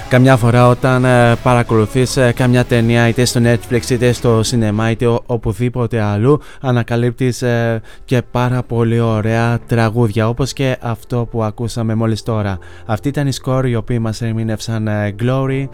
Καμιά 0.09 0.37
φορά 0.37 0.69
όταν 0.69 1.05
ε, 1.05 1.35
παρακολουθείς 1.43 2.17
ε, 2.17 2.33
καμιά 2.33 2.65
ταινία 2.65 3.09
είτε 3.09 3.25
στο 3.25 3.41
Netflix 3.45 3.91
είτε 3.91 4.13
στο 4.13 4.43
σινεμά 4.43 4.91
είτε 4.91 5.07
ο- 5.07 5.23
οπουδήποτε 5.27 6.01
αλλού 6.01 6.41
ανακαλύπτεις 6.61 7.43
ε, 7.43 7.81
και 8.05 8.23
πάρα 8.31 8.63
πολύ 8.63 9.01
ωραία 9.01 9.59
τραγούδια 9.67 10.29
όπως 10.29 10.53
και 10.53 10.77
αυτό 10.81 11.27
που 11.31 11.43
ακούσαμε 11.43 11.95
μόλις 11.95 12.23
τώρα. 12.23 12.59
Αυτή 12.87 13.09
ήταν 13.09 13.27
η 13.27 13.31
Score 13.45 13.63
οι 13.67 13.75
οποίοι 13.75 13.99
μας 14.01 14.23
ερμήνευσαν 14.23 14.89
ε, 14.89 15.15
Glory 15.23 15.69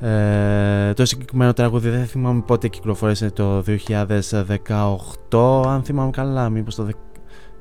ε, 0.00 0.92
το 0.94 1.04
συγκεκριμένο 1.04 1.52
τραγούδι 1.52 1.88
δεν 1.88 2.04
θυμάμαι 2.06 2.42
πότε 2.46 2.68
κυκλοφόρησε 2.68 3.30
το 3.30 3.62
2018 5.30 5.66
αν 5.66 5.82
θυμάμαι 5.82 6.10
καλά 6.10 6.48
μήπως 6.48 6.74
το... 6.74 6.82
δεκ- 6.82 6.96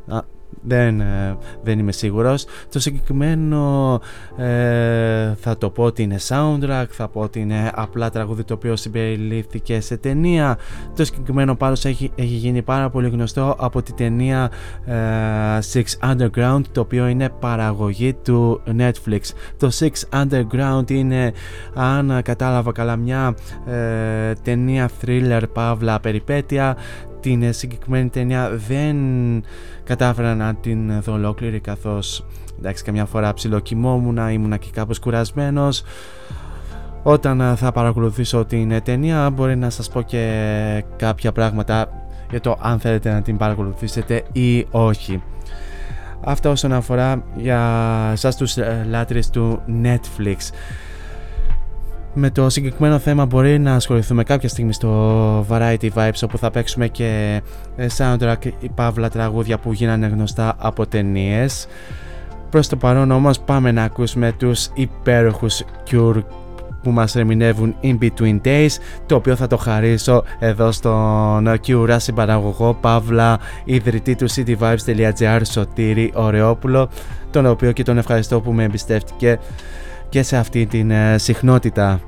Α, 0.08 0.20
δεν, 0.62 1.02
ε, 1.02 1.38
δεν 1.64 1.80
είμαι 1.80 1.92
σίγουρος. 1.92 2.46
Το 2.72 2.80
συγκεκριμένο 2.80 4.00
ε, 4.38 5.34
θα 5.36 5.58
το 5.58 5.70
πω 5.70 5.84
ότι 5.84 6.04
είναι 6.04 6.18
soundtrack, 6.28 6.86
θα 6.90 7.08
πω 7.08 7.22
ότι 7.22 7.40
είναι 7.40 7.72
απλά 7.74 8.10
τραγούδι 8.10 8.44
το 8.44 8.54
οποίο 8.54 8.76
συμπεριλήφθηκε 8.76 9.80
σε 9.80 9.98
ταινία. 9.98 10.58
Το 10.96 11.06
συγκεκριμένο 11.06 11.56
πάντως 11.56 11.86
έχει, 11.86 12.12
έχει 12.16 12.34
γίνει 12.34 12.62
πάρα 12.62 12.90
πολύ 12.90 13.10
γνωστό 13.10 13.56
από 13.60 13.82
τη 13.82 13.94
ταινία 13.94 14.52
ε, 14.86 14.96
Six 15.74 16.12
Underground 16.12 16.62
το 16.72 16.82
οποίο 16.82 17.08
είναι 17.08 17.30
παραγωγή 17.30 18.14
του 18.14 18.62
Netflix. 18.78 19.22
Το 19.58 19.70
Six 19.80 20.22
Underground 20.22 20.92
είναι 20.92 21.34
αν 21.74 22.22
κατάλαβα 22.24 22.72
καλά 22.72 22.96
μια 22.96 23.36
ε, 23.66 24.34
ταινία 24.44 24.90
thriller 25.06 25.42
παύλα 25.54 26.00
περιπέτεια 26.00 26.78
την 27.24 27.44
ε, 27.44 27.52
συγκεκριμένη 27.52 28.10
ταινία 28.10 28.50
δεν 28.68 28.96
κατάφερα 29.84 30.36
να 30.36 30.56
την 30.56 31.02
δω 31.02 31.14
ολόκληρη 31.14 31.60
καθώς 31.60 32.26
εντάξει 32.60 32.84
καμιά 32.84 33.06
φορά 33.06 33.34
ψιλοκοιμόμουν, 33.34 34.18
ήμουνα 34.18 34.58
και 34.58 34.70
κάπως 34.74 35.00
κουρασμένος 35.00 35.84
όταν 37.04 37.42
ε, 37.42 37.56
θα 37.56 37.72
παρακολουθήσω 37.72 38.46
την 38.46 38.72
ε, 38.72 38.82
ταινία 38.82 39.30
μπορεί 39.30 39.56
να 39.56 39.70
σας 39.70 39.90
πω 39.90 40.02
και 40.02 40.84
κάποια 40.96 41.32
πράγματα 41.32 41.88
για 42.30 42.40
το 42.42 42.58
αν 42.62 42.80
θέλετε 42.80 43.12
να 43.12 43.22
την 43.22 43.38
παρακολουθήσετε 43.38 44.24
ή 44.32 44.66
όχι. 44.72 45.22
Αυτά 46.26 46.50
όσον 46.50 46.74
αφορά 46.74 47.24
για 47.36 47.62
εσάς 48.12 48.36
τους 48.36 48.58
ε, 48.58 48.86
λάτρεις 48.90 49.30
του 49.30 49.62
Netflix. 49.84 50.38
Με 52.16 52.30
το 52.30 52.50
συγκεκριμένο 52.50 53.00
θέμα 53.00 53.26
μπορεί 53.26 53.60
να 53.60 53.74
ασχοληθούμε 53.74 54.24
κάποια 54.24 54.50
στιγμή 54.50 54.74
στο 54.74 55.46
Variety 55.50 55.90
Vibes 55.94 56.22
όπου 56.24 56.38
θα 56.38 56.52
παίξουμε 56.52 56.88
και 56.88 57.42
ε, 57.76 57.88
soundtrack 57.98 58.46
ή 58.60 58.70
παύλα 58.76 59.10
τραγούδια 59.10 59.58
που 59.58 59.74
γίνανε 59.74 60.08
γνωστά 60.08 60.56
από 60.58 60.88
ταινίες. 60.88 61.68
Προς 62.50 62.68
το 62.68 62.76
παρόν 62.76 63.12
όμως 63.12 63.40
πάμε 63.40 63.72
να 63.72 63.84
ακούσουμε 63.84 64.32
τους 64.32 64.70
υπέροχους 64.74 65.64
Cure 65.92 66.24
που 66.84 66.92
μας 66.92 67.16
ερμηνεύουν 67.16 67.76
In 67.84 67.98
Between 68.02 68.42
Days 68.44 68.70
το 69.06 69.16
οποίο 69.16 69.36
θα 69.36 69.48
το 69.48 69.58
χαρίσω 69.58 70.24
εδώ 70.40 70.72
στον 70.72 71.60
Cure 71.68 71.96
συμπαραγωγό 71.98 72.74
Παύλα 72.82 73.40
ιδρυτή 73.64 74.16
του 74.16 74.30
cityvibes.gr 74.30 75.42
Σωτήρη 75.44 76.12
Ωρεόπουλο 76.16 76.90
τον 77.32 77.46
οποίο 77.46 77.72
και 77.72 77.84
τον 77.84 77.98
ευχαριστώ 77.98 78.42
που 78.42 78.52
με 78.52 78.64
εμπιστεύτηκε 78.64 79.40
και 80.14 80.24
σε 80.24 80.38
αυτή 80.38 80.66
την 80.66 80.92
ε, 80.92 81.18
συχνότητα. 81.18 82.00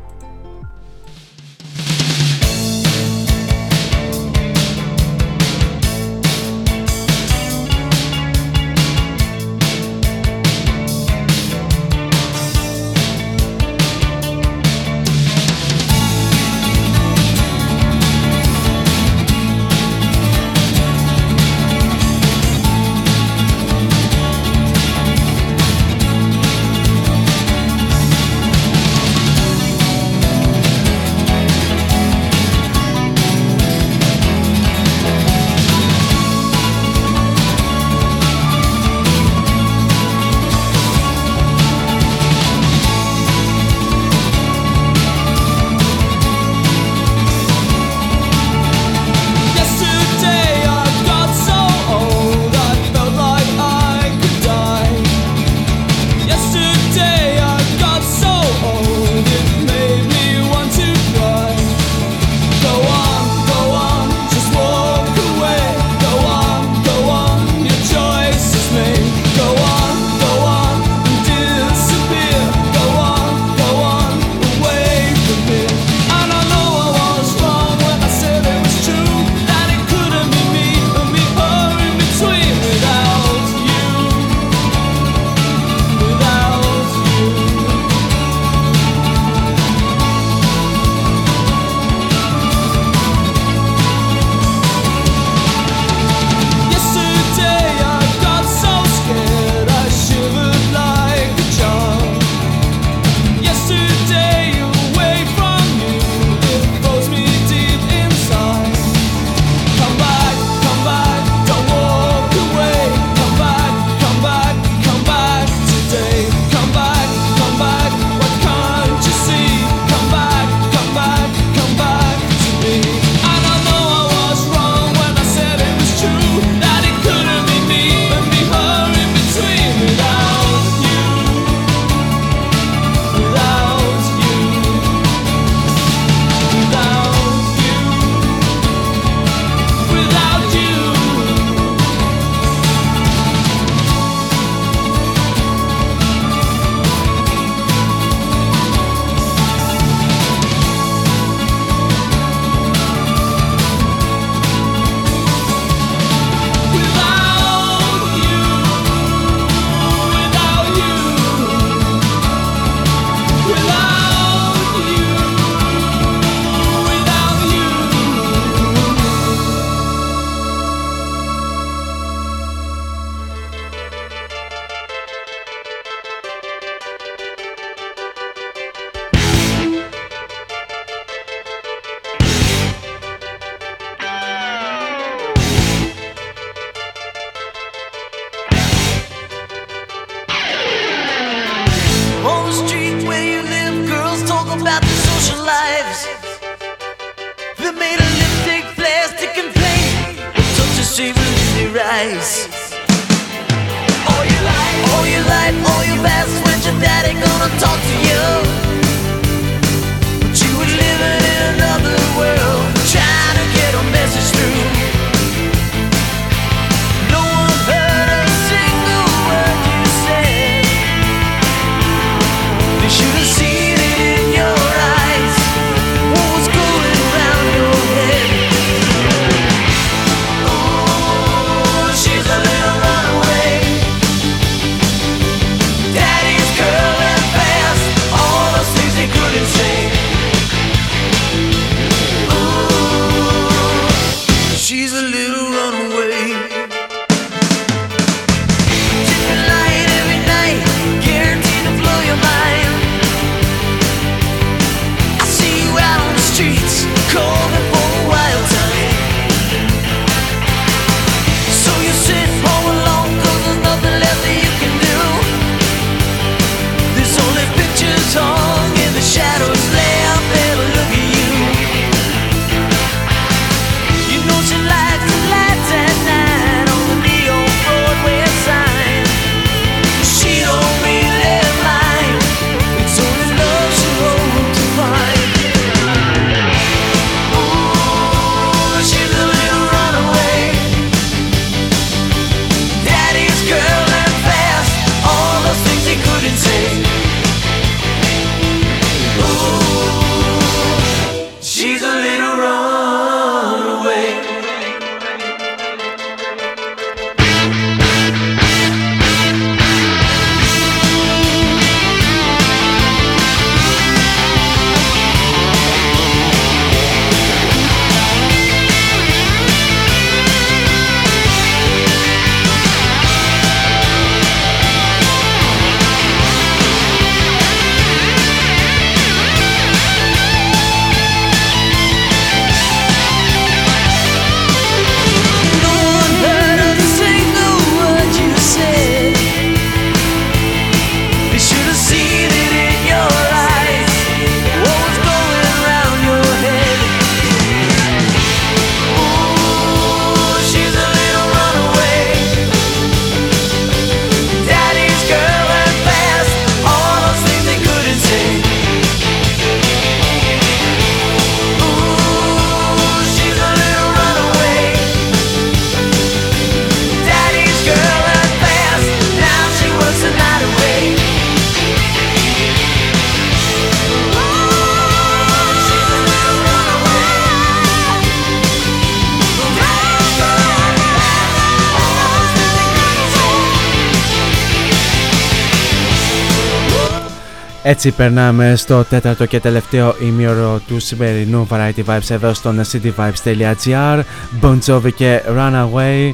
Έτσι 387.75 387.91
περνάμε 387.91 388.55
στο 388.55 388.83
τέταρτο 388.83 389.25
και 389.25 389.39
τελευταίο 389.39 389.95
ημίωρο 390.01 390.61
του 390.67 390.79
σημερινού 390.79 391.47
Variety 391.51 391.83
Vibes 391.85 392.09
εδώ 392.09 392.33
στο 392.33 392.53
cityvibes.gr 392.71 394.01
Bon 394.41 394.59
Jovi 394.65 394.93
και 394.95 395.21
Runaway 395.27 396.11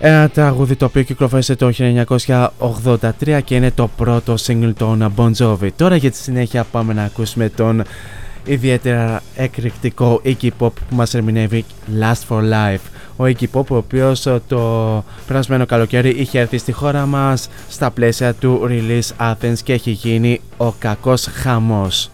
ένα 0.00 0.28
τραγούδι 0.28 0.76
το 0.76 0.84
οποίο 0.84 1.02
κυκλοφόρησε 1.02 1.56
το 1.56 1.72
1983 3.20 3.40
και 3.44 3.54
είναι 3.54 3.70
το 3.70 3.90
πρώτο 3.96 4.34
single 4.46 4.72
των 4.76 5.14
Bon 5.16 5.30
Jovi. 5.38 5.68
Τώρα 5.76 5.96
για 5.96 6.10
τη 6.10 6.16
συνέχεια 6.16 6.64
πάμε 6.64 6.92
να 6.92 7.02
ακούσουμε 7.02 7.48
τον 7.48 7.82
ιδιαίτερα 8.44 9.22
εκρηκτικό 9.36 10.20
Iggy 10.24 10.48
Pop 10.58 10.72
που 10.88 10.94
μας 10.94 11.14
ερμηνεύει 11.14 11.64
Last 12.00 12.28
for 12.28 12.40
Life. 12.40 12.93
Ο 13.16 13.24
Iggy 13.24 13.46
Pop 13.52 13.66
ο 13.68 13.76
οποίος 13.76 14.26
ε, 14.26 14.42
το 14.48 15.04
περασμένο 15.26 15.66
καλοκαίρι 15.66 16.10
είχε 16.10 16.38
έρθει 16.38 16.58
στη 16.58 16.72
χώρα 16.72 17.06
μας 17.06 17.48
στα 17.68 17.90
πλαίσια 17.90 18.34
του 18.34 18.68
Release 18.70 19.32
Athens 19.32 19.58
και 19.64 19.72
έχει 19.72 19.90
γίνει 19.90 20.40
ο 20.56 20.72
κακός 20.72 21.28
χαμός. 21.32 22.10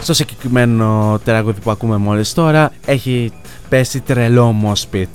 Στο 0.00 0.12
συγκεκριμένο 0.12 1.20
τραγούδι 1.24 1.60
που 1.60 1.70
ακούμε 1.70 1.96
μόλις 1.96 2.32
τώρα 2.34 2.72
έχει 2.86 3.32
πέσει 3.68 4.00
τρελό 4.00 4.54
Mospit. 4.64 5.08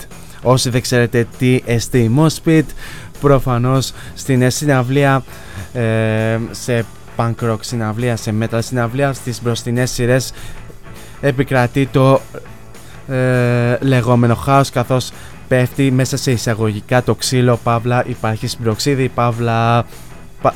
Όσοι 0.44 0.70
δεν 0.70 0.82
ξέρετε 0.82 1.28
τι 1.38 1.62
εστί 1.66 2.12
Mospit, 2.18 2.64
προφανώς 3.22 3.92
στην 4.14 4.52
συναυλία 4.52 5.24
ε, 5.74 6.38
σε 6.52 6.86
punk 7.18 7.34
rock 7.42 7.58
συναυλία, 7.60 8.16
σε 8.16 8.34
metal 8.42 8.60
συναυλία, 8.62 9.14
στις 9.14 9.42
μπροστινές 9.42 9.92
σειρές 9.92 10.32
επικρατεί 11.22 11.86
το 11.86 12.22
ε, 13.08 13.78
λεγόμενο 13.82 14.36
χάος 14.36 14.70
καθώς 14.70 15.12
πέφτει 15.48 15.92
μέσα 15.92 16.18
σε 16.18 16.32
εισαγωγικά 16.32 17.04
το 17.04 17.16
ξύλο. 17.16 17.60
Παύλα 17.64 18.04
υπάρχει 18.08 18.48
σπυροξίδι. 18.48 19.08
Παύλα 19.10 19.86
πα, 20.42 20.54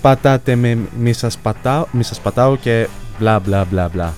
πατάτε 0.00 0.54
με 0.54 0.78
μη 0.98 1.12
σας 1.12 1.38
πατάω, 1.38 1.86
μη 1.90 2.02
σας 2.02 2.20
πατάω 2.20 2.56
και 2.56 2.88
μπλα 3.18 3.40
μπλα 3.40 3.64
μπλα 3.64 3.88
μπλα 3.88 4.14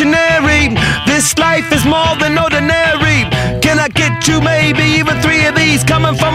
Chanel. 0.00 0.29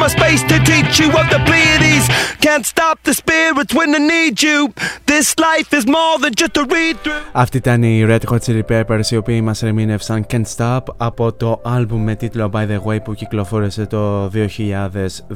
Coming 0.06 0.18
from 0.20 0.24
a 0.24 0.28
space 0.28 0.44
to 0.52 0.58
teach 0.72 1.00
you 1.00 1.10
of 1.22 1.28
the 1.34 1.40
Pleiades. 1.48 2.06
Can't 2.40 2.66
stop 2.66 2.98
the 3.04 3.14
spirits 3.14 3.74
when 3.74 3.92
they 3.94 4.04
need 4.16 4.36
you. 4.48 4.58
This 5.06 5.28
life 5.48 5.70
is 5.80 5.86
more 5.88 6.16
than 6.24 6.34
just 6.42 6.58
a 6.58 6.64
read 6.64 6.96
through. 7.04 7.22
Αυτή 7.32 7.58
ήταν 7.58 7.84
η 7.84 8.06
Red 8.08 8.20
Hot 8.30 8.40
Chili 8.46 8.62
Peppers 8.70 9.12
οι 9.12 9.16
οποίοι 9.16 9.42
μας 9.44 9.64
ερμήνευσαν 9.64 10.26
Can't 10.32 10.56
Stop 10.56 10.82
από 10.98 11.34
το 11.34 11.62
άλμπουμ 11.64 12.04
με 12.04 12.16
τίτλο 12.16 12.52
By 12.54 12.68
The 12.68 12.82
Way 12.84 13.04
που 13.04 13.14
κυκλοφόρησε 13.14 13.86
το 13.86 14.32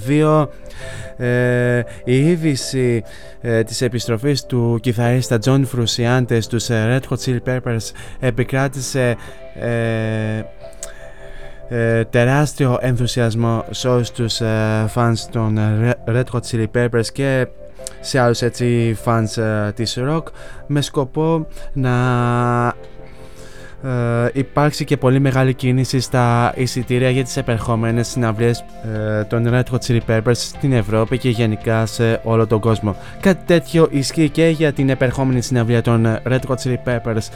2002 0.07 0.47
ε, 1.17 1.81
η 2.05 2.29
είδηση 2.29 3.03
ε, 3.41 3.63
της 3.63 3.81
επιστροφής 3.81 4.45
του 4.45 4.79
κιθαρίστα 4.81 5.39
John 5.45 5.61
Frusciante 5.75 6.37
στους 6.41 6.69
ε, 6.69 6.99
Red 6.99 7.13
Hot 7.13 7.19
Chili 7.25 7.39
Peppers 7.45 7.91
επικράτησε 8.19 9.15
ε, 9.53 10.41
ε, 11.69 12.03
τεράστιο 12.03 12.77
ενθουσιασμό 12.81 13.65
σε 13.69 13.87
όλους 13.87 14.11
τους 14.11 14.41
ε, 14.41 14.91
fans 14.95 15.17
των 15.31 15.57
ε, 15.57 15.95
Red 16.05 16.23
Hot 16.31 16.41
Chili 16.51 16.65
Peppers 16.75 17.05
και 17.13 17.47
σε 17.99 18.19
άλλους 18.19 18.41
έτσι 18.41 18.97
fans 19.05 19.37
ε, 19.37 19.71
της 19.71 19.97
rock 19.99 20.23
με 20.67 20.81
σκοπό 20.81 21.47
να 21.73 21.93
ε, 23.83 24.29
υπάρξει 24.33 24.85
και 24.85 24.97
πολύ 24.97 25.19
μεγάλη 25.19 25.53
κίνηση 25.53 25.99
στα 25.99 26.53
εισιτήρια 26.55 27.09
για 27.09 27.23
τις 27.23 27.37
επερχόμενες 27.37 28.07
συναυλίες 28.07 28.65
ε, 29.19 29.23
των 29.23 29.49
Red 29.51 29.63
Hot 29.71 29.79
Chili 29.87 29.99
Peppers 30.07 30.35
στην 30.35 30.73
Ευρώπη 30.73 31.17
και 31.17 31.29
γενικά 31.29 31.85
σε 31.85 32.19
όλο 32.23 32.47
τον 32.47 32.59
κόσμο. 32.59 32.95
Κάτι 33.19 33.45
τέτοιο 33.45 33.87
ισχύει 33.91 34.29
και 34.29 34.47
για 34.47 34.73
την 34.73 34.89
επερχόμενη 34.89 35.41
συναυλία 35.41 35.81
των 35.81 36.19
Red 36.29 36.39
Hot 36.47 36.55
Chili 36.63 36.77
Peppers 36.85 37.27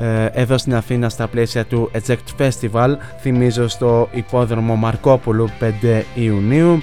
ε, 0.00 0.26
εδώ 0.32 0.58
στην 0.58 0.74
Αθήνα 0.74 1.08
στα 1.08 1.26
πλαίσια 1.26 1.64
του 1.64 1.90
Eject 1.94 2.46
Festival 2.48 2.96
θυμίζω 3.20 3.68
στο 3.68 4.08
υπόδρομο 4.12 4.76
Μαρκόπουλου 4.76 5.48
5 5.60 6.02
Ιουνίου 6.14 6.82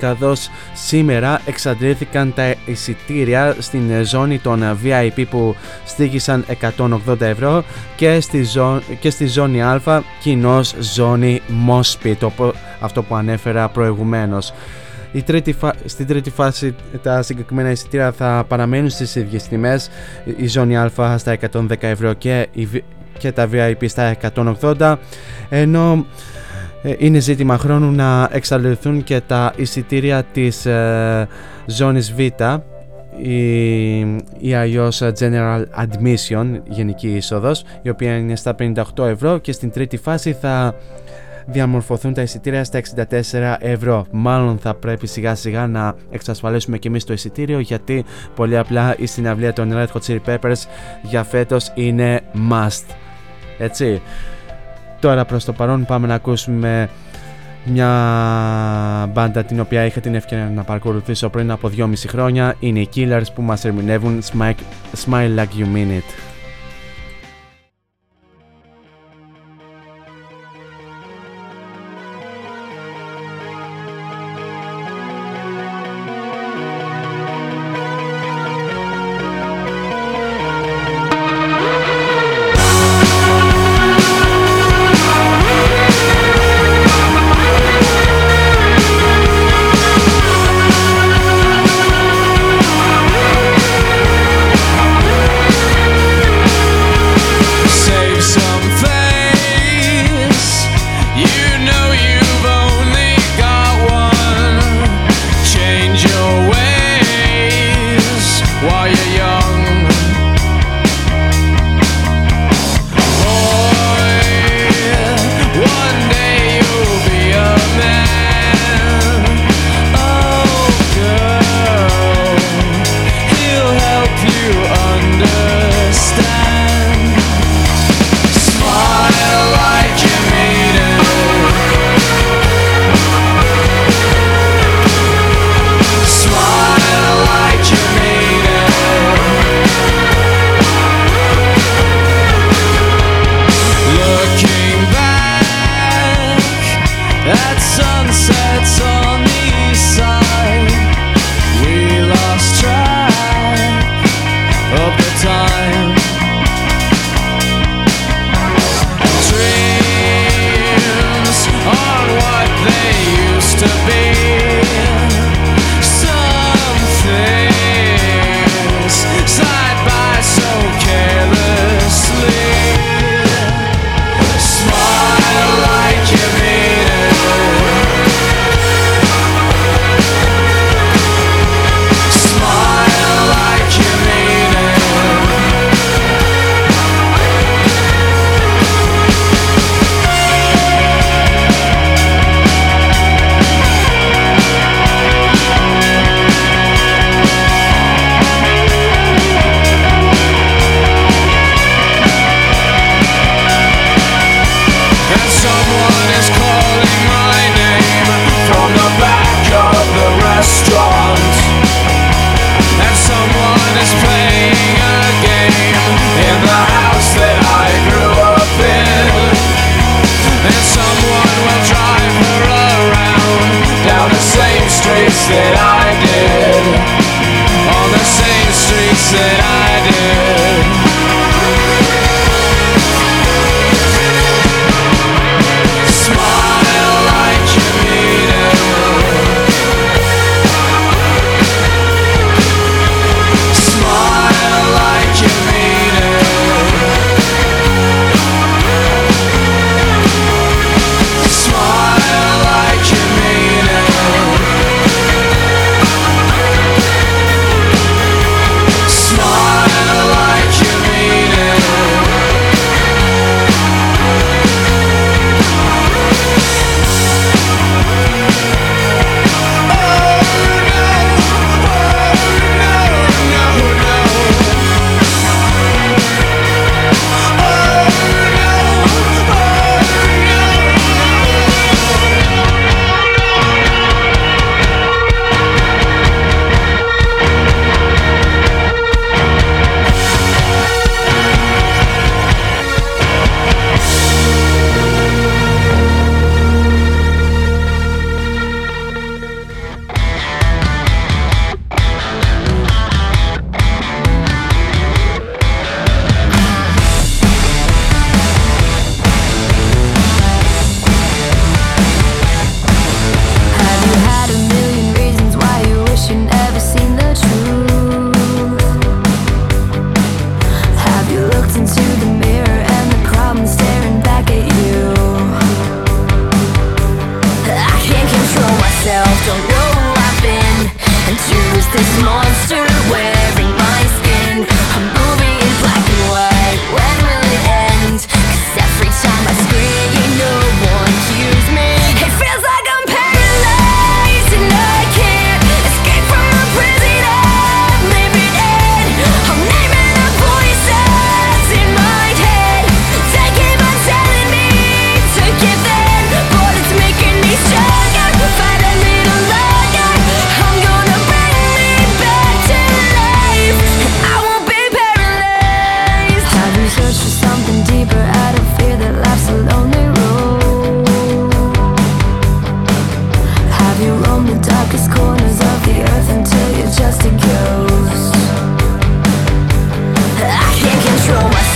καθώς 0.00 0.50
σήμερα 0.74 1.40
εξαντλήθηκαν 1.46 2.34
τα 2.34 2.54
εισιτήρια 2.66 3.56
στην 3.58 4.04
ζώνη 4.04 4.38
των 4.38 4.78
VIP 4.84 5.24
που 5.30 5.56
στήγησαν 5.84 6.44
180 7.06 7.20
ευρώ 7.20 7.64
και 7.96 8.20
στη, 8.20 8.44
ζω... 8.44 8.80
και 9.00 9.10
στη 9.10 9.26
ζώνη 9.26 9.62
Α 9.62 10.02
κοινώς 10.20 10.74
ζώνη 10.80 11.40
Mospit, 11.68 12.28
αυτό 12.80 13.02
που 13.02 13.14
ανέφερα 13.14 13.68
προηγουμένως. 13.68 14.52
Η 15.12 15.22
τρίτη 15.22 15.52
φα... 15.52 15.72
Στην 15.84 16.06
τρίτη 16.06 16.30
φάση 16.30 16.74
τα 17.02 17.22
συγκεκριμένα 17.22 17.70
εισιτήρια 17.70 18.12
θα 18.12 18.44
παραμένουν 18.48 18.90
στις 18.90 19.14
ίδιες 19.14 19.48
τιμές, 19.48 19.90
η 20.36 20.46
ζώνη 20.46 20.76
Α 20.76 20.90
στα 21.18 21.36
110 21.52 21.68
ευρώ 21.80 22.12
και, 22.12 22.48
η... 22.52 22.68
και 23.18 23.32
τα 23.32 23.48
VIP 23.52 23.84
στα 23.86 24.16
180 24.34 24.96
ενώ 25.48 25.92
ε, 25.92 26.37
είναι 26.98 27.18
ζήτημα 27.18 27.58
χρόνου 27.58 27.90
να 27.90 28.28
εξαλειφθούν 28.32 29.04
και 29.04 29.20
τα 29.26 29.52
εισιτήρια 29.56 30.22
της 30.22 30.66
ε, 30.66 31.28
ζώνης 31.66 32.12
Β 32.12 32.18
η, 33.20 33.98
η 34.38 34.54
αλλιώς 34.54 35.02
General 35.18 35.62
Admission, 35.76 36.46
γενική 36.68 37.08
είσοδος, 37.08 37.64
η 37.82 37.88
οποία 37.88 38.16
είναι 38.16 38.36
στα 38.36 38.54
58 38.58 38.82
ευρώ 38.98 39.38
και 39.38 39.52
στην 39.52 39.70
τρίτη 39.70 39.96
φάση 39.96 40.32
θα 40.32 40.74
διαμορφωθούν 41.46 42.14
τα 42.14 42.22
εισιτήρια 42.22 42.64
στα 42.64 42.80
64 43.10 43.56
ευρώ. 43.58 44.06
Μάλλον 44.10 44.58
θα 44.58 44.74
πρέπει 44.74 45.06
σιγά 45.06 45.34
σιγά 45.34 45.66
να 45.66 45.94
εξασφαλίσουμε 46.10 46.78
και 46.78 46.88
εμείς 46.88 47.04
το 47.04 47.12
εισιτήριο 47.12 47.58
γιατί 47.58 48.04
πολύ 48.34 48.58
απλά 48.58 48.94
η 48.98 49.06
συναυλία 49.06 49.52
των 49.52 49.72
Red 49.74 49.86
Hot 49.86 50.00
Chili 50.06 50.18
Peppers 50.26 50.62
για 51.02 51.24
φέτος 51.24 51.72
είναι 51.74 52.20
must. 52.50 52.94
Έτσι. 53.58 54.02
Τώρα 55.00 55.24
προς 55.24 55.44
το 55.44 55.52
παρόν 55.52 55.84
πάμε 55.84 56.06
να 56.06 56.14
ακούσουμε 56.14 56.88
μια 57.64 59.10
μπάντα 59.12 59.44
την 59.44 59.60
οποία 59.60 59.84
είχα 59.84 60.00
την 60.00 60.14
ευκαιρία 60.14 60.50
να 60.54 60.62
παρακολουθήσω 60.62 61.28
πριν 61.28 61.50
από 61.50 61.70
2,5 61.76 61.92
χρόνια. 62.06 62.54
Είναι 62.58 62.80
οι 62.80 62.88
Killers 62.94 63.26
που 63.34 63.42
μας 63.42 63.64
ερμηνεύουν 63.64 64.22
Smile, 64.22 64.54
Smile 65.06 65.36
Like 65.36 65.60
You 65.60 65.76
Mean 65.76 65.98
It. 65.98 66.37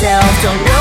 myself, 0.03 0.43
don't 0.43 0.72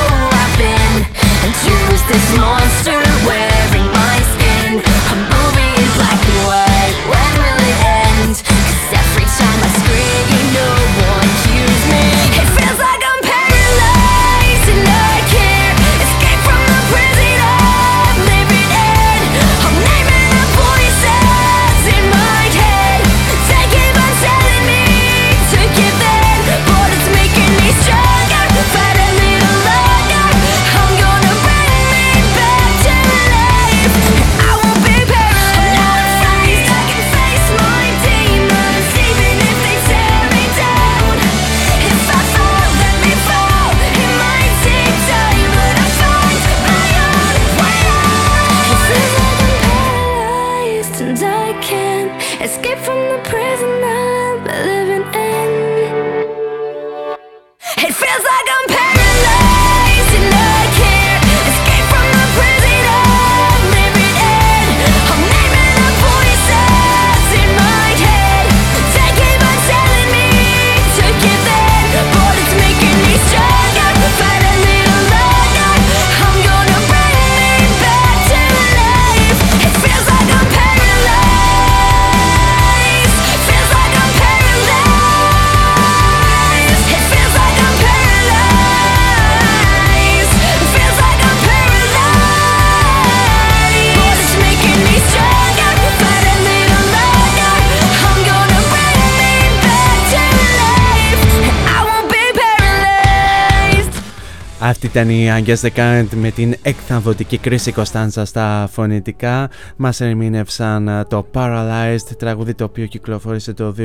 ήταν 104.91 105.09
η 105.09 105.27
Agnes 105.37 105.55
The 105.55 105.69
Current 105.75 106.07
με 106.15 106.31
την 106.31 106.55
εκθαμβωτική 106.61 107.37
κρίση 107.37 107.71
Κωνσταντζα 107.71 108.25
στα 108.25 108.69
φωνητικά. 108.71 109.49
Μας 109.75 110.01
ερμήνευσαν 110.01 110.87
ε, 110.87 111.03
το 111.03 111.27
Paralyzed, 111.33 112.15
τραγούδι 112.17 112.53
το 112.53 112.63
οποίο 112.63 112.85
κυκλοφόρησε 112.85 113.53
το 113.53 113.75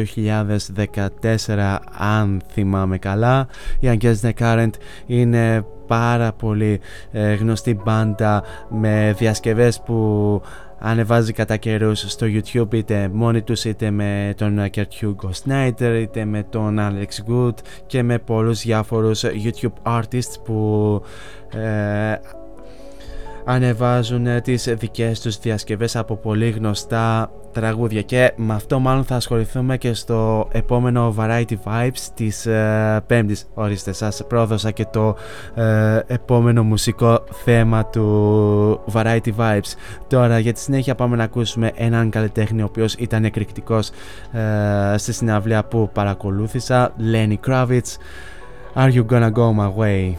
2014 1.46 1.76
αν 1.98 2.42
θυμάμαι 2.52 2.98
καλά. 2.98 3.48
Η 3.80 3.88
Agnes 3.92 4.14
The 4.22 4.30
Current 4.38 4.70
είναι 5.06 5.64
πάρα 5.86 6.32
πολύ 6.32 6.80
ε, 7.12 7.34
γνωστή 7.34 7.80
μπάντα 7.84 8.42
με 8.68 9.14
διασκευές 9.18 9.80
που 9.84 10.42
ανεβάζει 10.78 11.32
κατά 11.32 11.56
καιρούς 11.56 12.00
στο 12.00 12.26
YouTube 12.26 12.74
είτε 12.74 13.10
μόνοι 13.12 13.42
τους 13.42 13.64
είτε 13.64 13.90
με 13.90 14.34
τον 14.36 14.58
Kurt 14.74 15.00
Hugo 15.00 15.30
Snyder 15.44 15.98
είτε 16.00 16.24
με 16.24 16.42
τον 16.42 16.76
Alex 16.80 17.30
Good 17.30 17.54
και 17.86 18.02
με 18.02 18.18
πολλούς 18.18 18.60
διάφορους 18.60 19.24
YouTube 19.24 20.00
artists 20.00 20.40
που 20.44 21.02
ε, 21.52 22.14
ανεβάζουν 23.46 24.26
ε, 24.26 24.40
τις 24.40 24.74
δικές 24.78 25.20
τους 25.20 25.38
διασκευές 25.38 25.96
από 25.96 26.16
πολύ 26.16 26.50
γνωστά 26.50 27.30
τραγούδια. 27.52 28.02
Και 28.02 28.32
με 28.36 28.54
αυτό 28.54 28.78
μάλλον 28.78 29.04
θα 29.04 29.16
ασχοληθούμε 29.16 29.76
και 29.76 29.94
στο 29.94 30.48
επόμενο 30.52 31.14
Variety 31.18 31.54
Vibes 31.64 32.08
της 32.14 32.46
ε, 32.46 33.02
πέμπτης. 33.06 33.46
Ορίστε 33.54 33.92
σας 33.92 34.22
πρόδωσα 34.28 34.70
και 34.70 34.86
το 34.90 35.16
ε, 35.54 36.00
επόμενο 36.06 36.62
μουσικό 36.62 37.24
θέμα 37.44 37.86
του 37.86 38.80
Variety 38.92 39.30
Vibes. 39.36 39.74
Τώρα 40.06 40.38
για 40.38 40.52
τη 40.52 40.60
συνέχεια 40.60 40.94
πάμε 40.94 41.16
να 41.16 41.24
ακούσουμε 41.24 41.72
έναν 41.74 42.10
καλλιτέχνη 42.10 42.62
ο 42.62 42.64
οποίος 42.64 42.94
ήταν 42.94 43.24
εκρηκτικός 43.24 43.90
ε, 44.32 44.96
στη 44.96 45.12
συναυλία 45.12 45.64
που 45.64 45.90
παρακολούθησα. 45.92 46.92
Lenny 47.12 47.36
Kravitz 47.46 47.96
Are 48.74 48.92
You 48.92 49.04
Gonna 49.10 49.32
Go 49.32 49.54
My 49.58 49.72
Way; 49.78 50.12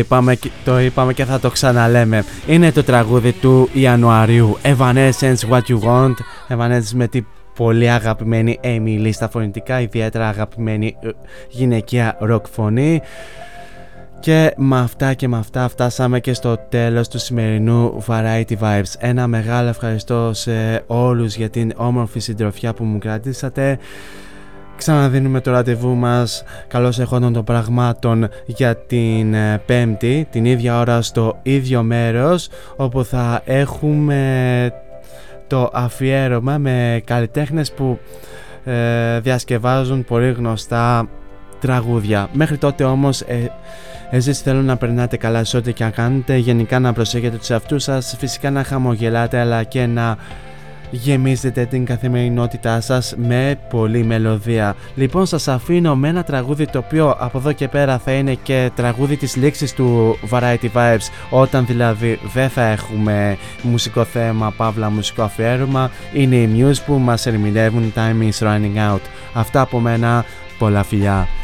Είπαμε, 0.00 0.38
το 0.64 0.80
είπαμε 0.80 1.12
και 1.12 1.24
θα 1.24 1.40
το 1.40 1.50
ξαναλέμε. 1.50 2.24
Είναι 2.46 2.72
το 2.72 2.82
τραγούδι 2.82 3.32
του 3.32 3.68
Ιανουαρίου. 3.72 4.58
Evanescence 4.62 5.48
What 5.50 5.62
You 5.68 5.80
Want. 5.84 6.14
Evanescence 6.48 6.90
με 6.94 7.08
την 7.08 7.26
πολύ 7.56 7.90
αγαπημένη 7.90 8.60
Amy 8.62 9.06
Lee 9.06 9.12
στα 9.12 9.28
φωνητικά, 9.28 9.80
ιδιαίτερα 9.80 10.28
αγαπημένη 10.28 10.96
ε, 11.00 11.08
γυναικεία 11.48 12.16
ροκ 12.20 12.46
φωνή. 12.50 13.00
Και 14.20 14.54
με 14.56 14.78
αυτά 14.78 15.14
και 15.14 15.28
με 15.28 15.38
αυτά 15.38 15.68
φτάσαμε 15.68 16.20
και 16.20 16.32
στο 16.32 16.56
τέλος 16.68 17.08
του 17.08 17.18
σημερινού 17.18 18.04
Variety 18.06 18.56
Vibes. 18.60 18.92
Ένα 18.98 19.26
μεγάλο 19.26 19.68
ευχαριστώ 19.68 20.30
σε 20.34 20.82
όλους 20.86 21.36
για 21.36 21.50
την 21.50 21.72
όμορφη 21.76 22.20
συντροφιά 22.20 22.74
που 22.74 22.84
μου 22.84 22.98
κρατήσατε. 22.98 23.78
Ξαναδίνουμε 24.80 25.40
το 25.40 25.50
ραντεβού 25.50 25.94
μας 25.94 26.42
καλώς 26.68 26.98
εχόντων 26.98 27.32
των 27.32 27.44
πραγμάτων 27.44 28.28
για 28.46 28.76
την 28.76 29.34
ε, 29.34 29.62
πέμπτη, 29.66 30.26
την 30.30 30.44
ίδια 30.44 30.78
ώρα 30.78 31.02
στο 31.02 31.38
ίδιο 31.42 31.82
μέρος 31.82 32.48
όπου 32.76 33.04
θα 33.04 33.42
έχουμε 33.44 34.72
το 35.46 35.70
αφιέρωμα 35.72 36.58
με 36.58 37.02
καλλιτέχνες 37.04 37.72
που 37.72 37.98
ε, 38.64 39.20
διασκευάζουν 39.20 40.04
πολύ 40.04 40.32
γνωστά 40.32 41.08
τραγούδια. 41.60 42.28
Μέχρι 42.32 42.56
τότε 42.56 42.84
όμως 42.84 43.20
ε, 43.20 43.52
εσείς 44.10 44.40
θέλω 44.40 44.62
να 44.62 44.76
περνάτε 44.76 45.16
καλά 45.16 45.44
σε 45.44 45.56
ό,τι 45.56 45.72
και 45.72 45.84
αν 45.84 45.92
κάνετε, 45.92 46.36
γενικά 46.36 46.78
να 46.78 46.92
προσέχετε 46.92 47.36
τους 47.36 47.50
εαυτούς 47.50 47.82
σας, 47.82 48.14
φυσικά 48.18 48.50
να 48.50 48.64
χαμογελάτε 48.64 49.38
αλλά 49.38 49.62
και 49.62 49.86
να 49.86 50.16
γεμίζετε 50.90 51.64
την 51.64 51.84
καθημερινότητά 51.84 52.80
σας 52.80 53.14
με 53.16 53.58
πολλή 53.70 54.04
μελωδία. 54.04 54.76
Λοιπόν 54.94 55.26
σας 55.26 55.48
αφήνω 55.48 55.96
με 55.96 56.08
ένα 56.08 56.22
τραγούδι 56.22 56.66
το 56.66 56.78
οποίο 56.78 57.16
από 57.18 57.38
εδώ 57.38 57.52
και 57.52 57.68
πέρα 57.68 57.98
θα 57.98 58.12
είναι 58.12 58.34
και 58.34 58.70
τραγούδι 58.74 59.16
της 59.16 59.36
λήξης 59.36 59.74
του 59.74 60.18
Variety 60.30 60.70
Vibes 60.74 61.08
όταν 61.30 61.66
δηλαδή 61.66 62.18
δεν 62.32 62.48
θα 62.48 62.62
έχουμε 62.62 63.36
μουσικό 63.62 64.04
θέμα, 64.04 64.52
παύλα 64.56 64.90
μουσικό 64.90 65.22
αφιέρωμα 65.22 65.90
είναι 66.12 66.36
οι 66.36 66.50
Muse 66.58 66.82
που 66.86 66.92
μας 66.92 67.26
ερμηνεύουν 67.26 67.92
Time 67.96 68.30
is 68.30 68.46
running 68.46 68.94
out. 68.94 69.00
Αυτά 69.34 69.60
από 69.60 69.78
μένα, 69.78 70.24
πολλά 70.58 70.82
φιλιά. 70.82 71.39